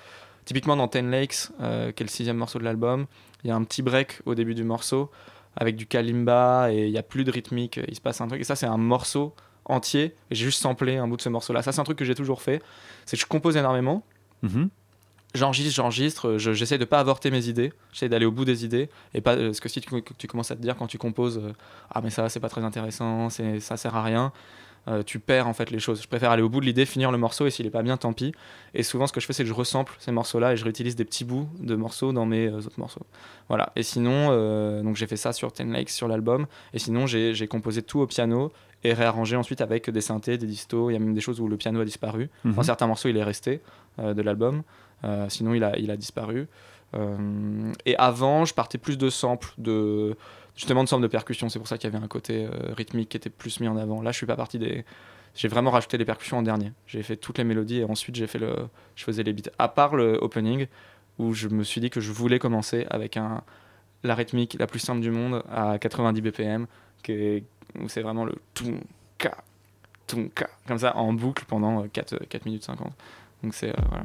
Typiquement 0.44 0.76
dans 0.76 0.86
Ten 0.86 1.10
Lakes, 1.10 1.48
qui 1.58 1.64
est 1.64 2.00
le 2.00 2.06
sixième 2.06 2.36
morceau 2.36 2.60
de 2.60 2.64
l'album, 2.64 3.06
il 3.42 3.48
y 3.48 3.50
a 3.50 3.56
un 3.56 3.64
petit 3.64 3.82
break 3.82 4.20
au 4.26 4.36
début 4.36 4.54
du 4.54 4.62
morceau 4.62 5.10
avec 5.56 5.74
du 5.74 5.86
kalimba 5.86 6.72
et 6.72 6.86
il 6.86 6.92
n'y 6.92 6.98
a 6.98 7.02
plus 7.02 7.24
de 7.24 7.32
rythmique, 7.32 7.80
il 7.88 7.96
se 7.96 8.00
passe 8.00 8.20
un 8.20 8.28
truc. 8.28 8.40
Et 8.40 8.44
ça, 8.44 8.54
c'est 8.54 8.66
un 8.66 8.76
morceau 8.76 9.34
entier. 9.64 10.14
J'ai 10.30 10.44
juste 10.44 10.60
samplé 10.60 10.98
un 10.98 11.08
bout 11.08 11.16
de 11.16 11.22
ce 11.22 11.30
morceau-là. 11.30 11.62
Ça, 11.62 11.72
c'est 11.72 11.80
un 11.80 11.84
truc 11.84 11.98
que 11.98 12.04
j'ai 12.04 12.14
toujours 12.14 12.42
fait. 12.42 12.62
C'est 13.06 13.16
que 13.16 13.22
je 13.22 13.26
compose 13.26 13.56
énormément. 13.56 14.04
Mm-hmm 14.44 14.68
j'enregistre, 15.34 15.74
j'enregistre, 15.74 16.38
j'essaie 16.38 16.78
de 16.78 16.84
pas 16.84 17.00
avorter 17.00 17.30
mes 17.30 17.48
idées, 17.48 17.72
j'essaie 17.92 18.08
d'aller 18.08 18.26
au 18.26 18.32
bout 18.32 18.44
des 18.44 18.64
idées 18.64 18.88
et 19.12 19.20
pas 19.20 19.34
euh, 19.34 19.52
ce 19.52 19.60
que 19.60 19.68
si 19.68 19.80
tu, 19.80 19.90
tu, 20.16 20.26
commences 20.26 20.50
à 20.50 20.56
te 20.56 20.62
dire 20.62 20.76
quand 20.76 20.86
tu 20.86 20.98
composes 20.98 21.38
euh, 21.38 21.52
ah 21.90 22.00
mais 22.02 22.10
ça 22.10 22.28
c'est 22.28 22.40
pas 22.40 22.48
très 22.48 22.64
intéressant, 22.64 23.30
c'est 23.30 23.60
ça 23.60 23.76
sert 23.76 23.94
à 23.96 24.02
rien. 24.02 24.32
Euh, 24.86 25.02
tu 25.02 25.18
perds 25.18 25.48
en 25.48 25.54
fait 25.54 25.70
les 25.70 25.78
choses. 25.78 26.02
Je 26.02 26.08
préfère 26.08 26.30
aller 26.30 26.42
au 26.42 26.50
bout 26.50 26.60
de 26.60 26.66
l'idée, 26.66 26.84
finir 26.84 27.10
le 27.10 27.16
morceau 27.16 27.46
et 27.46 27.50
s'il 27.50 27.64
est 27.64 27.70
pas 27.70 27.82
bien, 27.82 27.96
tant 27.96 28.12
pis. 28.12 28.34
Et 28.74 28.82
souvent, 28.82 29.06
ce 29.06 29.14
que 29.14 29.20
je 29.20 29.24
fais, 29.24 29.32
c'est 29.32 29.42
que 29.42 29.48
je 29.48 29.54
resample 29.54 29.94
ces 29.98 30.12
morceaux-là 30.12 30.52
et 30.52 30.58
je 30.58 30.64
réutilise 30.64 30.94
des 30.94 31.06
petits 31.06 31.24
bouts 31.24 31.48
de 31.58 31.74
morceaux 31.74 32.12
dans 32.12 32.26
mes 32.26 32.50
autres 32.50 32.78
morceaux. 32.78 33.06
Voilà. 33.48 33.72
Et 33.76 33.82
sinon, 33.82 34.82
donc 34.82 34.96
j'ai 34.96 35.06
fait 35.06 35.16
ça 35.16 35.32
sur 35.32 35.54
Ten 35.54 35.72
Lakes 35.72 35.88
sur 35.88 36.06
l'album. 36.06 36.44
Et 36.74 36.78
sinon, 36.78 37.06
j'ai 37.06 37.48
composé 37.48 37.80
tout 37.80 38.00
au 38.00 38.06
piano 38.06 38.52
et 38.82 38.92
réarrangé 38.92 39.36
ensuite 39.36 39.62
avec 39.62 39.88
des 39.88 40.02
synthés, 40.02 40.36
des 40.36 40.46
distos. 40.46 40.90
Il 40.90 40.92
y 40.92 40.96
a 40.96 40.98
même 40.98 41.14
des 41.14 41.22
choses 41.22 41.40
où 41.40 41.48
le 41.48 41.56
piano 41.56 41.80
a 41.80 41.86
disparu. 41.86 42.28
Dans 42.44 42.50
mhm. 42.50 42.62
certains 42.62 42.86
morceaux, 42.86 43.08
il 43.08 43.16
est 43.16 43.24
resté 43.24 43.62
de 43.96 44.20
l'album. 44.20 44.64
Euh, 45.04 45.28
sinon, 45.28 45.54
il 45.54 45.64
a, 45.64 45.76
il 45.78 45.90
a 45.90 45.96
disparu. 45.96 46.48
Euh, 46.94 47.72
et 47.86 47.96
avant, 47.96 48.44
je 48.44 48.54
partais 48.54 48.78
plus 48.78 48.98
de 48.98 49.10
samples, 49.10 49.52
de, 49.58 50.16
justement 50.56 50.84
de 50.84 50.88
samples 50.88 51.02
de 51.02 51.08
percussions. 51.08 51.48
C'est 51.48 51.58
pour 51.58 51.68
ça 51.68 51.78
qu'il 51.78 51.90
y 51.90 51.94
avait 51.94 52.02
un 52.02 52.08
côté 52.08 52.46
euh, 52.46 52.72
rythmique 52.74 53.10
qui 53.10 53.16
était 53.16 53.30
plus 53.30 53.60
mis 53.60 53.68
en 53.68 53.76
avant. 53.76 54.02
Là, 54.02 54.12
je 54.12 54.16
suis 54.16 54.26
pas 54.26 54.36
parti 54.36 54.58
des. 54.58 54.84
J'ai 55.34 55.48
vraiment 55.48 55.72
rajouté 55.72 55.98
les 55.98 56.04
percussions 56.04 56.38
en 56.38 56.42
dernier. 56.42 56.72
J'ai 56.86 57.02
fait 57.02 57.16
toutes 57.16 57.38
les 57.38 57.44
mélodies 57.44 57.80
et 57.80 57.84
ensuite 57.84 58.14
j'ai 58.14 58.28
fait 58.28 58.38
le, 58.38 58.54
je 58.94 59.02
faisais 59.02 59.24
les 59.24 59.32
beats. 59.32 59.50
À 59.58 59.66
part 59.66 59.96
le 59.96 60.16
opening 60.22 60.68
où 61.18 61.34
je 61.34 61.48
me 61.48 61.64
suis 61.64 61.80
dit 61.80 61.90
que 61.90 62.00
je 62.00 62.12
voulais 62.12 62.38
commencer 62.38 62.86
avec 62.88 63.16
un, 63.16 63.42
la 64.04 64.14
rythmique 64.14 64.56
la 64.60 64.68
plus 64.68 64.78
simple 64.78 65.00
du 65.00 65.10
monde 65.10 65.42
à 65.50 65.78
90 65.78 66.20
BPM 66.20 66.66
qui 67.02 67.42
où 67.80 67.88
c'est 67.88 68.02
vraiment 68.02 68.24
le 68.24 68.34
tunka, 68.54 69.36
tunka, 70.06 70.48
comme 70.68 70.78
ça 70.78 70.96
en 70.96 71.12
boucle 71.12 71.44
pendant 71.46 71.82
euh, 71.82 71.88
4, 71.92 72.26
4 72.28 72.44
minutes 72.46 72.62
50. 72.62 72.92
Donc 73.42 73.54
c'est 73.54 73.74
voilà. 73.88 74.04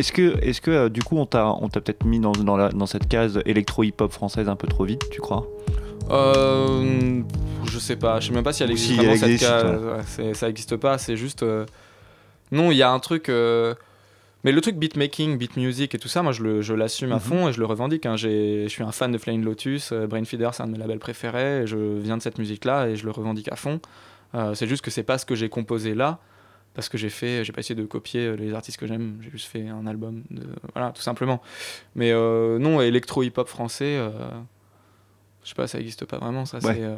Est-ce 0.00 0.12
que, 0.12 0.38
est-ce 0.42 0.60
que 0.62 0.70
euh, 0.70 0.88
du 0.88 1.02
coup, 1.02 1.18
on 1.18 1.26
t'a, 1.26 1.54
peut-être 1.74 2.04
mis 2.06 2.20
dans, 2.20 2.32
dans, 2.32 2.56
la- 2.56 2.70
dans 2.70 2.86
cette 2.86 3.06
case 3.06 3.38
électro-hip-hop 3.44 4.10
française 4.10 4.48
un 4.48 4.56
peu 4.56 4.66
trop 4.66 4.84
vite, 4.84 5.02
tu 5.10 5.20
crois? 5.20 5.46
Euh, 6.10 7.22
je 7.66 7.78
sais 7.78 7.96
pas, 7.96 8.18
je 8.20 8.28
sais 8.28 8.32
même 8.32 8.42
pas 8.42 8.52
si 8.52 8.62
elle 8.62 8.70
existe 8.70 8.90
si 8.92 8.96
vraiment 8.96 9.14
cette 9.16 9.38
case. 9.38 9.80
ouais. 10.18 10.34
Ça 10.34 10.48
existe 10.48 10.76
pas, 10.76 10.98
c'est 10.98 11.16
juste. 11.16 11.42
euh, 11.42 11.66
Non, 12.50 12.70
il 12.70 12.76
y 12.78 12.82
a 12.82 12.90
un 12.90 12.98
truc. 12.98 13.28
euh, 13.28 13.74
Mais 14.42 14.52
le 14.52 14.60
truc 14.62 14.76
beatmaking, 14.76 15.36
beat 15.36 15.56
music 15.58 15.94
et 15.94 15.98
tout 15.98 16.08
ça, 16.08 16.22
moi 16.22 16.32
je, 16.32 16.72
l'assume 16.72 17.12
à 17.12 17.16
Mhm. 17.16 17.20
fond 17.20 17.48
et 17.48 17.52
je 17.52 17.60
le 17.60 17.66
revendique. 17.66 18.06
hein. 18.06 18.16
Je 18.16 18.66
suis 18.68 18.82
un 18.82 18.90
fan 18.90 19.12
de 19.12 19.18
Flying 19.18 19.44
Lotus, 19.44 19.92
Brainfeeder 19.92 20.48
c'est 20.54 20.62
un 20.62 20.66
de 20.66 20.72
mes 20.72 20.78
labels 20.78 20.98
préférés, 20.98 21.62
et 21.62 21.66
je 21.66 21.76
viens 21.76 22.16
de 22.16 22.22
cette 22.22 22.38
musique-là 22.38 22.88
et 22.88 22.96
je 22.96 23.04
le 23.04 23.10
revendique 23.10 23.52
à 23.52 23.56
fond. 23.56 23.80
C'est 24.54 24.66
juste 24.66 24.82
que 24.82 24.90
c'est 24.90 25.02
pas 25.02 25.18
ce 25.18 25.26
que 25.26 25.34
j'ai 25.34 25.50
composé 25.50 25.94
là, 25.94 26.20
parce 26.74 26.88
que 26.88 26.96
j'ai 26.98 27.10
fait, 27.10 27.44
j'ai 27.44 27.52
pas 27.52 27.60
essayé 27.60 27.74
de 27.74 27.84
copier 27.86 28.26
euh, 28.26 28.34
les 28.36 28.54
artistes 28.54 28.78
que 28.78 28.86
j'aime, 28.86 29.18
j'ai 29.22 29.30
juste 29.30 29.46
fait 29.48 29.68
un 29.68 29.86
album, 29.86 30.22
de... 30.30 30.46
voilà, 30.74 30.92
tout 30.92 31.02
simplement. 31.02 31.40
Mais 31.94 32.12
euh, 32.12 32.58
non, 32.58 32.80
électro 32.80 33.22
hip-hop 33.22 33.48
français, 33.48 33.96
euh, 33.98 34.10
je 35.44 35.48
sais 35.48 35.54
pas, 35.54 35.66
ça 35.66 35.78
existe 35.80 36.04
pas 36.04 36.18
vraiment, 36.18 36.44
ça 36.46 36.58
Ouais. 36.58 36.74
c'est. 36.74 36.82
euh, 36.82 36.96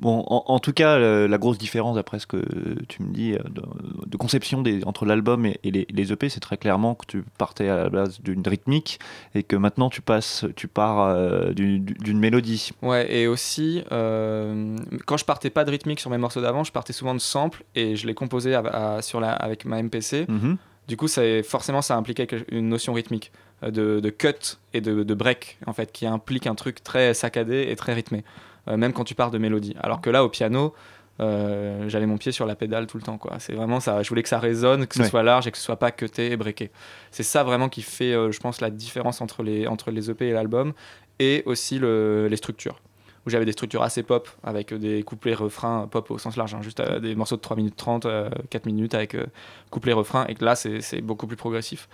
Bon, 0.00 0.24
en, 0.28 0.44
en 0.46 0.58
tout 0.60 0.72
cas, 0.72 0.98
la 0.98 1.38
grosse 1.38 1.58
différence, 1.58 1.96
d'après 1.96 2.18
ce 2.18 2.26
que 2.26 2.42
tu 2.88 3.02
me 3.02 3.12
dis, 3.12 3.34
euh, 3.34 3.38
de, 3.50 3.62
de 4.06 4.16
conception 4.16 4.62
des, 4.62 4.82
entre 4.86 5.04
l'album 5.04 5.44
et, 5.44 5.60
et 5.62 5.70
les, 5.70 5.86
les 5.90 6.12
EP, 6.12 6.28
c'est 6.30 6.40
très 6.40 6.56
clairement 6.56 6.94
que 6.94 7.04
tu 7.06 7.22
partais 7.36 7.68
à 7.68 7.76
la 7.76 7.90
base 7.90 8.20
d'une 8.22 8.42
rythmique 8.48 8.98
et 9.34 9.42
que 9.42 9.56
maintenant 9.56 9.90
tu 9.90 10.00
passes, 10.00 10.46
tu 10.56 10.68
pars 10.68 11.00
euh, 11.00 11.52
d'une 11.52 12.18
mélodie. 12.18 12.70
Ouais, 12.80 13.14
et 13.14 13.26
aussi, 13.26 13.82
euh, 13.92 14.76
quand 15.06 15.18
je 15.18 15.24
partais 15.26 15.50
pas 15.50 15.64
de 15.64 15.70
rythmique 15.70 16.00
sur 16.00 16.10
mes 16.10 16.18
morceaux 16.18 16.40
d'avant, 16.40 16.64
je 16.64 16.72
partais 16.72 16.94
souvent 16.94 17.14
de 17.14 17.20
samples 17.20 17.62
et 17.74 17.94
je 17.96 18.06
les 18.06 18.14
composais 18.14 18.54
à- 18.54 18.60
à- 18.96 19.02
sur 19.02 19.20
la, 19.20 19.32
avec 19.32 19.66
ma 19.66 19.82
MPC. 19.82 20.24
Mhm. 20.28 20.56
Du 20.88 20.96
coup, 20.96 21.08
ça, 21.08 21.22
forcément, 21.44 21.82
ça 21.82 21.96
impliquait 21.96 22.26
une 22.50 22.68
notion 22.68 22.94
rythmique, 22.94 23.30
de, 23.62 24.00
de 24.00 24.10
cut 24.10 24.56
et 24.72 24.80
de, 24.80 25.02
de 25.02 25.14
break, 25.14 25.58
en 25.66 25.72
fait, 25.74 25.92
qui 25.92 26.06
implique 26.06 26.46
un 26.46 26.54
truc 26.54 26.82
très 26.82 27.12
saccadé 27.14 27.66
et 27.68 27.76
très 27.76 27.92
rythmé, 27.92 28.24
même 28.66 28.92
quand 28.92 29.04
tu 29.04 29.14
pars 29.14 29.30
de 29.30 29.38
mélodie. 29.38 29.74
Alors 29.80 30.00
que 30.00 30.10
là, 30.10 30.24
au 30.24 30.28
piano, 30.28 30.74
euh, 31.20 31.88
j'avais 31.88 32.06
mon 32.06 32.16
pied 32.16 32.32
sur 32.32 32.46
la 32.46 32.54
pédale 32.54 32.86
tout 32.86 32.96
le 32.96 33.02
temps. 33.02 33.18
quoi. 33.18 33.36
C'est 33.38 33.52
vraiment 33.54 33.80
ça. 33.80 34.02
Je 34.02 34.08
voulais 34.08 34.22
que 34.22 34.28
ça 34.28 34.38
résonne, 34.38 34.86
que 34.86 34.94
ce 34.94 35.02
Ouais. 35.02 35.08
soit 35.08 35.22
large 35.22 35.46
et 35.46 35.50
que 35.50 35.58
ce 35.58 35.62
soit 35.64 35.76
pas 35.78 35.90
cuté 35.90 36.30
et 36.32 36.36
breaké. 36.36 36.70
C'est 37.10 37.22
ça 37.22 37.42
vraiment 37.44 37.68
qui 37.68 37.82
fait, 37.82 38.12
euh, 38.14 38.32
je 38.32 38.40
pense, 38.40 38.60
la 38.60 38.70
différence 38.70 39.20
entre 39.20 39.42
les, 39.42 39.66
entre 39.66 39.90
les 39.90 40.10
EP 40.10 40.28
et 40.28 40.32
l'album, 40.32 40.72
et 41.18 41.42
aussi 41.46 41.78
le- 41.78 42.28
les 42.28 42.36
structures 42.36 42.80
où 43.26 43.30
j'avais 43.30 43.44
des 43.44 43.52
structures 43.52 43.82
assez 43.82 44.02
pop 44.02 44.28
avec 44.42 44.72
des 44.72 45.02
couplets 45.02 45.34
refrains 45.34 45.86
pop 45.88 46.10
au 46.10 46.18
sens 46.18 46.36
large 46.36 46.54
hein, 46.54 46.62
juste 46.62 46.80
euh, 46.80 47.00
des 47.00 47.14
morceaux 47.14 47.36
de 47.36 47.40
3 47.40 47.56
minutes 47.56 47.76
30 47.76 48.06
euh, 48.06 48.30
4 48.50 48.66
minutes 48.66 48.94
avec 48.94 49.14
euh, 49.14 49.26
couplets 49.70 49.92
refrains 49.92 50.26
et 50.26 50.34
que 50.34 50.44
là 50.44 50.54
c'est 50.56 51.00
beaucoup 51.00 51.26
plus 51.26 51.36
progressif. 51.36 51.88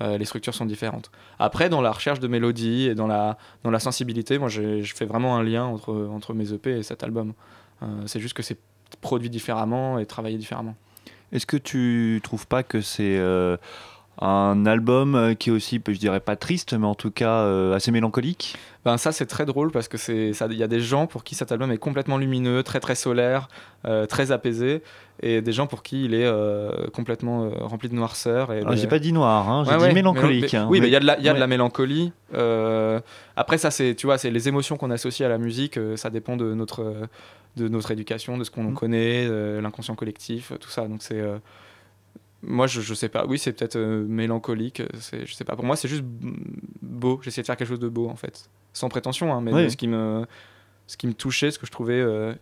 Euh, 0.00 0.16
les 0.16 0.24
structures 0.24 0.54
sont 0.54 0.66
différentes. 0.66 1.10
Après 1.40 1.68
dans 1.68 1.80
la 1.80 1.90
recherche 1.90 2.20
de 2.20 2.28
mélodie 2.28 2.86
et 2.88 2.94
dans 2.94 3.08
la 3.08 3.36
dans 3.64 3.70
la 3.70 3.80
sensibilité 3.80 4.38
moi 4.38 4.48
je 4.48 4.82
fais 4.94 5.06
vraiment 5.06 5.36
un 5.36 5.42
lien 5.42 5.64
entre 5.64 6.08
entre 6.12 6.34
mes 6.34 6.52
EP 6.52 6.78
et 6.78 6.82
cet 6.82 7.02
album. 7.02 7.34
Euh, 7.82 7.86
c'est 8.06 8.20
juste 8.20 8.34
que 8.34 8.42
c'est 8.42 8.58
produit 9.00 9.30
différemment 9.30 9.98
et 9.98 10.06
travaillé 10.06 10.38
différemment. 10.38 10.74
Est-ce 11.32 11.46
que 11.46 11.56
tu 11.56 12.20
trouves 12.22 12.46
pas 12.46 12.62
que 12.62 12.80
c'est 12.80 13.18
euh, 13.18 13.56
un 14.20 14.66
album 14.66 15.14
euh, 15.14 15.34
qui 15.34 15.50
est 15.50 15.52
aussi, 15.52 15.80
je 15.86 15.98
dirais 15.98 16.20
pas 16.20 16.34
triste, 16.36 16.72
mais 16.72 16.86
en 16.86 16.94
tout 16.94 17.10
cas 17.10 17.40
euh, 17.42 17.74
assez 17.74 17.90
mélancolique 17.92 18.56
Ben 18.84 18.96
ça 18.96 19.12
c'est 19.12 19.26
très 19.26 19.46
drôle 19.46 19.70
parce 19.70 19.86
que 19.88 19.96
c'est 19.96 20.30
il 20.50 20.56
y 20.56 20.62
a 20.62 20.66
des 20.66 20.80
gens 20.80 21.06
pour 21.06 21.22
qui 21.24 21.34
cet 21.34 21.52
album 21.52 21.70
est 21.70 21.78
complètement 21.78 22.16
lumineux, 22.18 22.62
très 22.62 22.80
très 22.80 22.94
solaire, 22.96 23.48
euh, 23.84 24.06
très 24.06 24.32
apaisé 24.32 24.82
et 25.22 25.40
des 25.40 25.52
gens 25.52 25.66
pour 25.68 25.82
qui 25.82 26.04
il 26.04 26.14
est 26.14 26.24
euh, 26.26 26.88
complètement 26.92 27.44
euh, 27.44 27.50
rempli 27.60 27.88
de 27.88 27.94
noirceur 27.94 28.52
et 28.52 28.58
Alors, 28.58 28.70
le- 28.72 28.76
J'ai 28.76 28.86
pas 28.88 28.98
dit 28.98 29.12
noir, 29.12 29.48
hein, 29.48 29.62
j'ai 29.64 29.70
Ouais, 29.72 29.76
dit 29.78 29.82
ouais, 29.84 29.92
mélancolique. 29.94 30.52
mais- 30.52 30.58
hein, 30.58 30.66
oui, 30.70 30.80
mais 30.80 30.88
il 30.88 30.92
y 30.92 30.96
a 30.96 31.00
de 31.00 31.06
la, 31.06 31.18
y 31.20 31.28
a 31.28 31.34
de 31.34 31.38
la 31.40 31.46
mélancolie. 31.46 32.12
Après, 33.36 33.58
ça, 33.58 33.70
c'est, 33.70 33.94
tu 33.94 34.06
vois, 34.06 34.18
c'est 34.18 34.30
les 34.30 34.48
émotions 34.48 34.76
qu'on 34.76 34.90
associe 34.90 35.24
à 35.24 35.28
la 35.30 35.38
musique. 35.38 35.78
ça 35.96 36.10
dépend 36.10 36.36
de 36.36 36.54
notre, 36.54 36.92
de 37.56 37.68
notre 37.68 37.90
éducation, 37.90 38.36
de 38.38 38.44
ce 38.44 38.50
qu'on 38.50 38.64
Mm. 38.64 38.74
connaît, 38.74 39.60
l'inconscient 39.60 39.94
collectif, 39.94 40.52
tout 40.60 40.70
ça. 40.70 40.86
Donc 40.88 41.02
c'est, 41.02 41.22
moi, 42.42 42.66
je, 42.66 42.80
je 42.80 42.94
sais 42.94 43.08
pas. 43.08 43.26
Oui, 43.26 43.38
c'est 43.38 43.52
peut-être 43.52 43.76
euh, 43.76 44.04
mélancolique. 44.06 44.80
euh, 44.80 44.86
je 45.24 45.32
sais 45.34 45.44
pas. 45.44 45.56
Pour 45.56 45.64
moi, 45.64 45.76
c'est 45.76 45.88
juste 45.88 46.04
beau. 46.82 47.20
J'essayais 47.22 47.42
de 47.42 47.46
faire 47.46 47.56
quelque 47.56 47.68
chose 47.68 47.80
de 47.80 47.88
beau, 47.88 48.08
en 48.08 48.16
fait, 48.16 48.48
sans 48.72 48.88
prétention. 48.88 49.32
hein, 49.34 49.40
mais 49.40 49.68
ce 49.70 49.76
qui 49.76 49.88
me, 49.88 50.24
ce 50.86 50.96
qui 50.96 51.06
me 51.06 51.14
touchait, 51.14 51.50
ce 51.50 51.58
que 51.58 51.66
je 51.66 51.72
trouvais. 51.72 52.00
euh, 52.00 52.34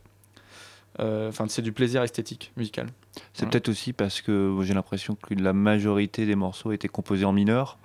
euh, 1.01 1.29
Enfin, 1.29 1.47
c'est 1.49 1.63
du 1.63 1.73
plaisir 1.73 2.03
esthétique 2.03 2.53
musical. 2.57 2.87
C'est 3.33 3.41
Voilà. 3.41 3.51
peut-être 3.53 3.69
aussi 3.69 3.93
parce 3.93 4.21
que 4.21 4.55
j'ai 4.63 4.75
l'impression 4.75 5.15
que 5.15 5.35
la 5.35 5.53
majorité 5.53 6.27
des 6.27 6.35
morceaux 6.37 6.73
étaient 6.73 6.89
composés 6.89 7.25
en 7.25 7.33
mineur. 7.33 7.79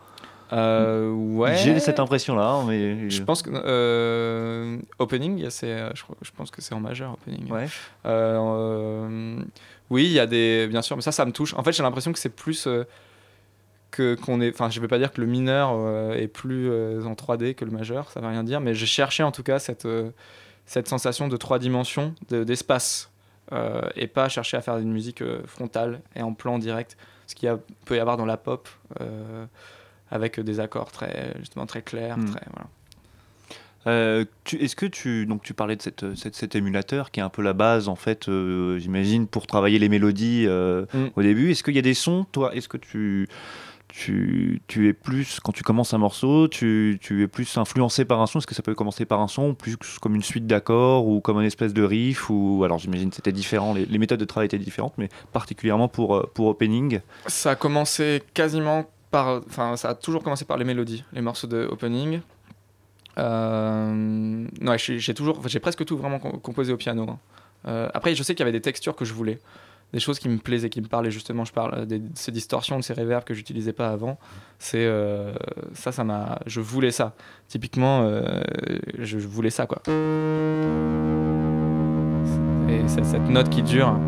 Euh, 0.54 1.12
ouais. 1.12 1.56
J'ai 1.56 1.80
cette 1.80 2.00
impression-là, 2.00 2.46
hein, 2.46 2.66
mais 2.68 3.10
Je 3.10 3.24
pense 3.24 3.42
que 3.42 3.50
euh, 3.54 4.78
opening, 5.00 5.38
il 5.38 5.44
y 5.44 5.48
a 5.48 5.50
ces- 5.50 5.68
euh, 5.68 5.90
je, 5.96 6.32
pense 6.36 6.52
que 6.52 6.62
c'est 6.62 6.74
en 6.74 6.80
majeur 6.80 7.14
opening. 7.14 7.50
Ouais. 7.52 7.68
Euh, 8.06 9.38
oui, 9.90 10.06
il 10.06 10.12
y 10.12 10.20
a 10.20 10.28
des, 10.28 10.68
bien 10.68 10.82
sûr, 10.82 10.96
mais 10.96 11.02
ça, 11.02 11.12
ça 11.12 11.26
me 11.26 11.32
touche. 11.32 11.54
En 11.54 11.64
fait, 11.64 11.72
j'ai 11.72 11.84
l'impression 11.84 12.12
que 12.12 12.20
c'est 12.20 12.30
plus 12.36 12.68
que 13.92 14.16
qu'on 14.16 14.42
est. 14.42 14.50
Enfin, 14.54 14.70
je 14.70 14.80
vais 14.80 14.88
pas 14.88 14.98
dire 14.98 15.12
que 15.12 15.22
le 15.22 15.28
mineur 15.28 15.72
est 16.16 16.28
plus 16.28 16.70
en 17.06 17.14
3D 17.14 17.56
que 17.56 17.66
le 17.66 17.72
majeur, 17.72 18.10
ça 18.10 18.20
veut 18.22 18.28
rien 18.28 18.44
dire, 18.44 18.62
mais 18.62 18.74
j'ai 18.74 18.86
cherché 18.86 19.24
en 19.24 19.32
tout 19.32 19.44
cas 19.44 19.60
cette 19.60 19.88
cette 20.66 20.88
sensation 20.88 21.28
de 21.28 21.36
trois 21.38 21.60
dimensions, 21.60 22.14
de- 22.30 22.44
d'espace, 22.46 23.12
euh, 23.52 23.82
et 23.98 24.08
pas 24.08 24.30
chercher 24.30 24.56
à 24.58 24.62
faire 24.62 24.78
une 24.78 24.92
musique 24.94 25.22
euh, 25.22 25.42
frontale 25.46 26.00
et 26.16 26.22
en 26.22 26.34
plan 26.34 26.60
direct, 26.60 26.96
ce 27.28 27.36
qu'il 27.36 27.54
peut 27.86 27.98
y 27.98 28.00
avoir 28.00 28.16
dans 28.16 28.26
la 28.26 28.38
pop. 28.38 28.70
euh, 29.02 29.46
avec 30.12 30.40
des 30.40 30.60
accords 30.60 30.92
très 30.92 31.34
justement 31.40 31.66
très 31.66 31.82
clairs, 31.82 32.18
Mm. 32.18 32.26
très 32.26 32.42
voilà. 32.54 32.68
Euh, 33.88 34.26
tu- 34.44 34.58
Est-ce 34.58 34.76
que 34.76 34.86
tu 34.86 35.26
donc 35.26 35.42
tu 35.42 35.56
parlais 35.56 35.76
de 35.76 35.82
cette, 35.82 36.14
cette- 36.16 36.36
cet 36.36 36.54
émulateur 36.56 37.10
qui 37.10 37.20
est 37.20 37.24
un 37.24 37.30
peu 37.30 37.42
la 37.42 37.54
base 37.54 37.88
en 37.88 37.96
fait, 37.96 38.30
euh, 38.30 38.78
j'imagine 38.78 39.26
pour 39.26 39.48
travailler 39.48 39.80
les 39.80 39.90
mélodies 39.90 40.46
euh, 40.48 40.86
Mm. 40.94 41.06
au 41.16 41.22
début. 41.24 41.50
Est-ce 41.52 41.64
qu'il 41.64 41.76
y 41.76 41.80
a 41.80 41.84
des 41.84 41.96
sons, 41.96 42.26
toi 42.32 42.54
Est-ce 42.56 42.68
que 42.70 42.78
tu 42.78 43.28
tu, 43.94 44.62
tu 44.68 44.88
es 44.88 44.94
plus 44.94 45.42
quand 45.42 45.52
tu 45.52 45.64
commences 45.64 45.94
un 45.94 45.98
morceau, 45.98 46.48
tu, 46.48 46.98
tu 47.02 47.24
es 47.24 47.28
plus 47.28 47.58
influencé 47.58 48.06
par 48.06 48.22
un 48.22 48.26
son? 48.28 48.40
Est-ce 48.40 48.48
que 48.48 48.56
ça 48.56 48.62
peut 48.62 48.74
commencer 48.74 49.04
par 49.04 49.20
un 49.20 49.28
son, 49.28 49.54
plus 49.54 49.76
comme 50.00 50.16
une 50.16 50.22
suite 50.24 50.48
d'accords 50.48 51.06
ou 51.08 51.20
comme 51.20 51.42
une 51.42 51.46
espèce 51.46 51.74
de 51.74 51.84
riff 51.84 52.30
ou 52.30 52.62
alors 52.64 52.78
j'imagine 52.78 53.10
que 53.10 53.18
c'était 53.18 53.34
différent, 53.34 53.74
les, 53.74 53.86
les 53.86 53.98
méthodes 53.98 54.20
de 54.22 54.24
travail 54.26 54.46
étaient 54.46 54.58
différentes, 54.60 54.94
mais 54.98 55.10
particulièrement 55.34 55.90
pour 55.90 56.16
euh, 56.16 56.32
pour 56.34 56.46
opening? 56.48 57.02
Ça 57.28 57.52
a 57.52 57.56
commencé 57.56 58.24
quasiment 58.34 58.86
par. 59.12 59.42
Enfin, 59.48 59.76
ça 59.78 59.90
a 59.90 59.94
toujours 59.96 60.24
commencé 60.24 60.46
par 60.46 60.58
les 60.58 60.66
mélodies, 60.66 61.04
les 61.14 61.22
morceaux 61.22 61.48
de 61.48 61.68
opening. 61.70 62.22
Euh, 63.20 64.48
j'ai 64.78 65.14
toujours. 65.14 65.48
J'ai 65.48 65.60
presque 65.60 65.86
tout 65.86 65.98
vraiment 65.98 66.20
com- 66.20 66.40
composé 66.42 66.72
au 66.74 66.78
piano. 66.78 67.06
hein. 67.10 67.20
Euh, 67.68 67.90
après, 67.94 68.16
je 68.16 68.24
sais 68.24 68.34
qu'il 68.34 68.40
y 68.40 68.48
avait 68.48 68.52
des 68.58 68.62
textures 68.62 68.96
que 68.96 69.06
je 69.06 69.14
voulais. 69.14 69.40
Des 69.94 70.00
choses 70.00 70.20
qui 70.20 70.30
me 70.30 70.38
plaisaient, 70.38 70.70
qui 70.70 70.80
me 70.82 70.88
parlaient 70.88 71.12
justement. 71.12 71.44
Je 71.44 71.52
parle 71.52 71.86
des, 71.86 72.00
de 72.00 72.08
ces 72.16 72.32
distorsions, 72.32 72.78
de 72.80 72.84
ces 72.84 72.94
reverbs 72.94 73.26
que 73.26 73.34
j'utilisais 73.34 73.74
pas 73.74 73.90
avant. 73.90 74.18
C'est 74.58 74.86
euh, 74.86 75.34
ça, 75.74 75.92
ça 75.92 76.06
m'a. 76.06 76.40
Je 76.46 76.62
voulais 76.62 76.92
ça. 76.92 77.14
Typiquement, 77.50 78.04
euh, 78.04 78.42
je, 78.98 79.20
je 79.20 79.28
voulais 79.28 79.50
ça 79.50 79.66
quoi. 79.68 79.82
Et 82.70 82.88
cette 82.88 83.28
note 83.30 83.50
qui 83.50 83.62
dure. 83.64 84.00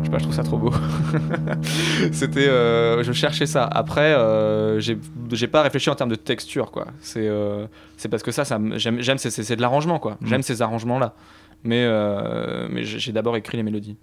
Je 0.00 0.06
sais 0.06 0.10
pas, 0.10 0.18
je 0.18 0.22
trouve 0.24 0.34
ça 0.34 0.42
trop 0.42 0.56
beau. 0.58 0.72
C'était, 2.12 2.48
euh, 2.48 3.02
je 3.02 3.12
cherchais 3.12 3.46
ça. 3.46 3.64
Après, 3.64 4.12
euh, 4.14 4.80
j'ai 4.80 4.98
j'ai 5.32 5.46
pas 5.48 5.62
réfléchi 5.62 5.90
en 5.90 5.94
termes 5.94 6.10
de 6.10 6.14
texture, 6.16 6.70
quoi. 6.70 6.86
C'est 7.00 7.26
euh, 7.28 7.66
c'est 7.96 8.08
parce 8.08 8.22
que 8.22 8.32
ça, 8.32 8.44
ça 8.44 8.58
me- 8.58 8.78
j'aime, 8.78 9.00
j'aime, 9.00 9.18
c'est- 9.18 9.54
de 9.56 9.60
l'arrangement, 9.60 9.98
quoi. 9.98 10.16
Mm. 10.20 10.26
J'aime 10.26 10.42
ces 10.42 10.62
arrangements-là. 10.62 11.14
Mais, 11.62 11.84
euh, 11.84 12.68
mais 12.70 12.84
j'ai 12.84 13.12
d'abord 13.12 13.36
écrit 13.36 13.58
les 13.58 13.62
mélodies. 13.62 13.96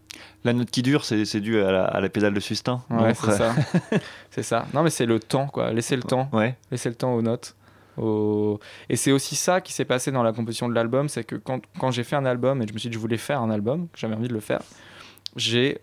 La 0.43 0.53
note 0.53 0.69
qui 0.69 0.83
dure, 0.83 1.03
c'est 1.03 1.25
c'est 1.25 1.39
dû 1.39 1.59
à 1.59 1.71
la, 1.71 1.85
à 1.85 1.99
la 1.99 2.07
pédale 2.09 2.35
de 2.35 2.39
sustain. 2.39 2.83
Ouais, 2.91 3.15
c'est 3.15 3.31
ça. 3.31 3.55
c'est 4.29 4.43
ça. 4.43 4.65
Non, 4.75 4.83
mais 4.83 4.91
c'est 4.91 5.07
le 5.07 5.19
temps, 5.19 5.47
quoi. 5.47 5.73
Laisser 5.73 5.95
le 5.95 6.03
temps. 6.03 6.29
Ouais. 6.31 6.55
laisser 6.71 6.89
le 6.89 6.95
temps 6.95 7.15
aux 7.15 7.21
notes. 7.23 7.55
aux- 7.97 8.59
Et 8.89 8.95
c'est 8.95 9.11
aussi 9.11 9.35
ça 9.35 9.59
qui 9.59 9.73
s'est 9.73 9.85
passé 9.85 10.11
dans 10.11 10.21
la 10.21 10.33
composition 10.33 10.69
de 10.69 10.75
l'album, 10.75 11.09
c'est 11.09 11.23
que 11.23 11.35
quand, 11.35 11.61
quand 11.79 11.89
j'ai 11.89 12.03
fait 12.03 12.15
un 12.15 12.25
album 12.25 12.61
et 12.61 12.67
je 12.67 12.73
me 12.73 12.77
suis 12.77 12.89
dit 12.89 12.93
que 12.93 12.95
je 12.95 13.01
voulais 13.01 13.17
faire 13.17 13.41
un 13.41 13.49
album, 13.49 13.87
que 13.91 13.97
j'avais 13.97 14.13
envie 14.13 14.27
de 14.27 14.33
le 14.35 14.39
faire, 14.39 14.59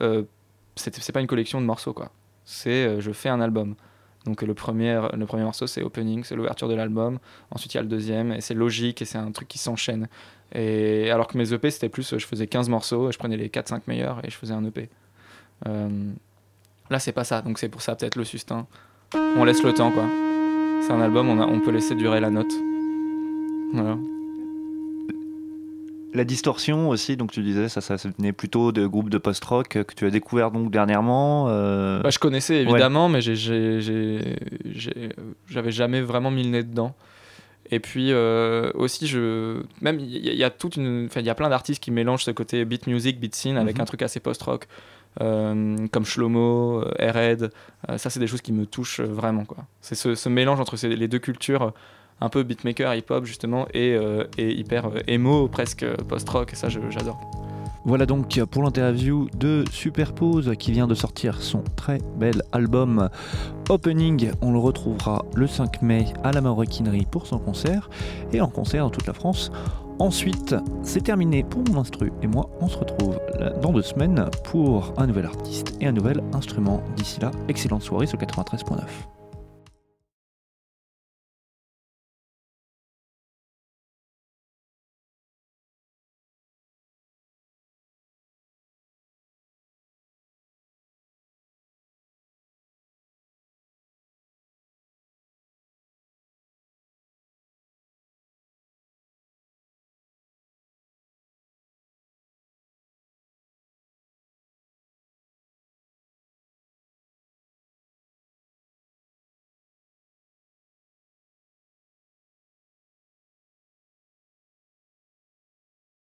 euh, 0.03 0.23
c'est 0.77 0.95
c'est 0.97 1.13
pas 1.13 1.21
une 1.21 1.27
collection 1.27 1.61
de 1.61 1.67
morceaux 1.67 1.93
quoi. 1.93 2.11
C'est 2.45 2.87
euh, 2.87 3.01
je 3.01 3.13
fais 3.13 3.29
un 3.29 3.41
album. 3.41 3.75
Donc 4.25 4.41
le 4.41 4.55
premier, 4.55 5.01
le 5.15 5.27
premier 5.27 5.43
morceau 5.43 5.67
c'est 5.67 5.83
Opening, 5.83 6.25
c'est 6.25 6.35
l'ouverture 6.35 6.69
de 6.69 6.75
l'album. 6.75 7.19
Ensuite 7.51 7.75
il 7.75 7.77
y 7.77 7.81
a 7.81 7.83
le 7.83 7.89
deuxième 7.89 8.33
et 8.33 8.41
c'est 8.41 8.55
logique 8.55 9.03
et 9.03 9.05
c'est 9.05 9.19
un 9.19 9.31
truc 9.33 9.49
qui 9.49 9.59
s'enchaîne. 9.59 10.09
Et 10.55 11.11
alors 11.11 11.27
que 11.27 11.37
mes 11.37 11.53
EP 11.53 11.71
c'était 11.71 11.91
plus, 11.91 12.17
je 12.17 12.27
faisais 12.27 12.47
15 12.47 12.71
morceaux, 12.71 13.13
je 13.13 13.19
prenais 13.19 13.37
les 13.37 13.49
4-5 13.49 13.83
meilleurs 13.87 14.25
et 14.25 14.31
je 14.31 14.37
faisais 14.37 14.55
un 14.55 14.65
EP. 14.65 14.89
Euh, 15.69 16.11
là 16.89 16.99
c'est 16.99 17.13
pas 17.13 17.25
ça, 17.25 17.43
donc 17.43 17.59
c'est 17.59 17.69
pour 17.69 17.83
ça 17.83 17.97
peut-être 17.97 18.17
le 18.17 18.25
sustain. 18.25 18.67
On 19.15 19.45
laisse 19.45 19.63
le 19.63 19.75
temps 19.75 19.91
quoi. 19.91 20.07
C'est 20.81 20.93
un 20.93 21.01
album, 21.01 21.29
on, 21.29 21.41
a, 21.41 21.47
on 21.47 21.61
peut 21.61 21.71
laisser 21.71 21.95
durer 21.95 22.21
la 22.21 22.31
note. 22.31 22.53
Voilà. 23.75 23.99
La 26.15 26.25
distorsion 26.25 26.91
aussi, 26.91 27.17
donc 27.17 27.33
tu 27.33 27.43
disais, 27.43 27.69
ça, 27.69 27.81
ça, 27.81 27.97
venait 27.97 28.33
plutôt 28.33 28.71
de 28.71 28.87
groupes 28.87 29.11
de 29.11 29.19
post-rock 29.19 29.69
que 29.69 29.95
tu 29.97 30.07
as 30.07 30.11
découvert 30.11 30.53
donc 30.53 30.71
dernièrement. 30.71 31.47
Euh... 31.49 32.01
Bah, 32.03 32.11
je 32.11 32.21
connaissais 32.21 32.63
évidemment, 32.63 33.09
mais 33.09 33.21
j'avais 33.21 33.81
jamais 35.73 36.01
vraiment 36.01 36.31
mis 36.31 36.45
le 36.45 36.51
nez 36.51 36.63
dedans. 36.63 36.95
Et 37.71 37.81
puis 37.81 38.13
euh, 38.13 38.71
aussi, 38.75 39.07
je, 39.07 39.63
même 39.81 39.99
il 39.99 40.09
y, 40.09 40.37
y, 40.37 40.45
a 40.45 40.51
toute 40.51 40.77
une, 40.77 41.09
il 41.17 41.23
y 41.23 41.31
a 41.31 41.35
plein 41.35 41.49
d'artistes 41.49 41.83
qui 41.83 41.91
mélangent 41.91 42.25
ce 42.25 42.31
côté 42.31 42.65
beat 42.65 42.87
music, 42.87 43.19
beat 43.19 43.35
scene 43.35 43.57
avec 43.57 43.77
mm 43.77 43.79
-hmm. 43.79 43.83
un 43.83 43.87
truc 43.87 44.03
assez 44.03 44.21
post-rock, 44.21 44.69
euh, 45.21 45.77
comme 45.91 46.05
Shlomo. 46.05 46.85
Euh, 47.01 47.49
ça, 47.97 48.11
c'est 48.11 48.21
des 48.21 48.27
choses 48.27 48.43
qui 48.43 48.53
me 48.53 48.67
touchent 48.67 49.01
vraiment. 49.01 49.45
C'est 49.81 49.95
ce, 49.95 50.15
ce, 50.15 50.29
mélange 50.29 50.61
entre 50.61 50.77
ces, 50.77 50.95
les 50.95 51.09
deux 51.09 51.21
cultures 51.21 51.73
un 52.21 52.29
peu 52.29 52.43
beatmaker, 52.43 52.95
hip-hop 52.95 53.25
justement, 53.25 53.67
et, 53.75 53.95
euh, 53.95 54.25
hyper 54.39 54.87
euh, 54.87 55.01
emo, 55.07 55.49
presque 55.49 55.87
post-rock, 56.09 56.53
et 56.53 56.57
ça 56.57 56.69
j'adore. 56.69 57.21
Voilà 57.87 58.07
donc 58.07 58.43
pour 58.47 58.63
l'interview 58.63 59.29
de 59.37 59.63
Superpose 59.71 60.55
qui 60.59 60.73
vient 60.73 60.87
de 60.87 60.95
sortir 60.95 61.43
son 61.43 61.63
très 61.77 61.99
bel 62.17 62.43
album 62.53 63.11
Opening. 63.69 64.31
On 64.41 64.53
le 64.53 64.59
retrouvera 64.59 65.27
le 65.35 65.47
5 65.47 65.83
mai 65.83 66.07
à 66.23 66.33
la 66.33 66.41
Maroquinerie 66.41 67.05
pour 67.05 67.27
son 67.27 67.39
concert 67.39 67.91
et 68.33 68.41
en 68.41 68.49
concert 68.49 68.85
dans 68.85 68.91
toute 68.91 69.07
la 69.07 69.13
France. 69.13 69.53
Ensuite, 69.99 70.57
c'est 70.83 71.03
terminé 71.05 71.45
pour 71.45 71.63
mon 71.71 71.79
instru 71.79 72.11
et 72.23 72.27
moi, 72.27 72.49
on 72.63 72.69
se 72.69 72.79
retrouve 72.79 73.21
dans 73.61 73.73
deux 73.73 73.83
semaines 73.83 74.31
pour 74.45 74.95
un 74.97 75.07
nouvel 75.07 75.27
artiste 75.27 75.77
et 75.83 75.87
un 75.87 75.93
nouvel 75.93 76.23
instrument. 76.33 76.83
D'ici 76.97 77.21
là, 77.21 77.33
excellente 77.49 77.83
soirée 77.83 78.07
sur 78.07 78.19
93.9. 78.19 78.81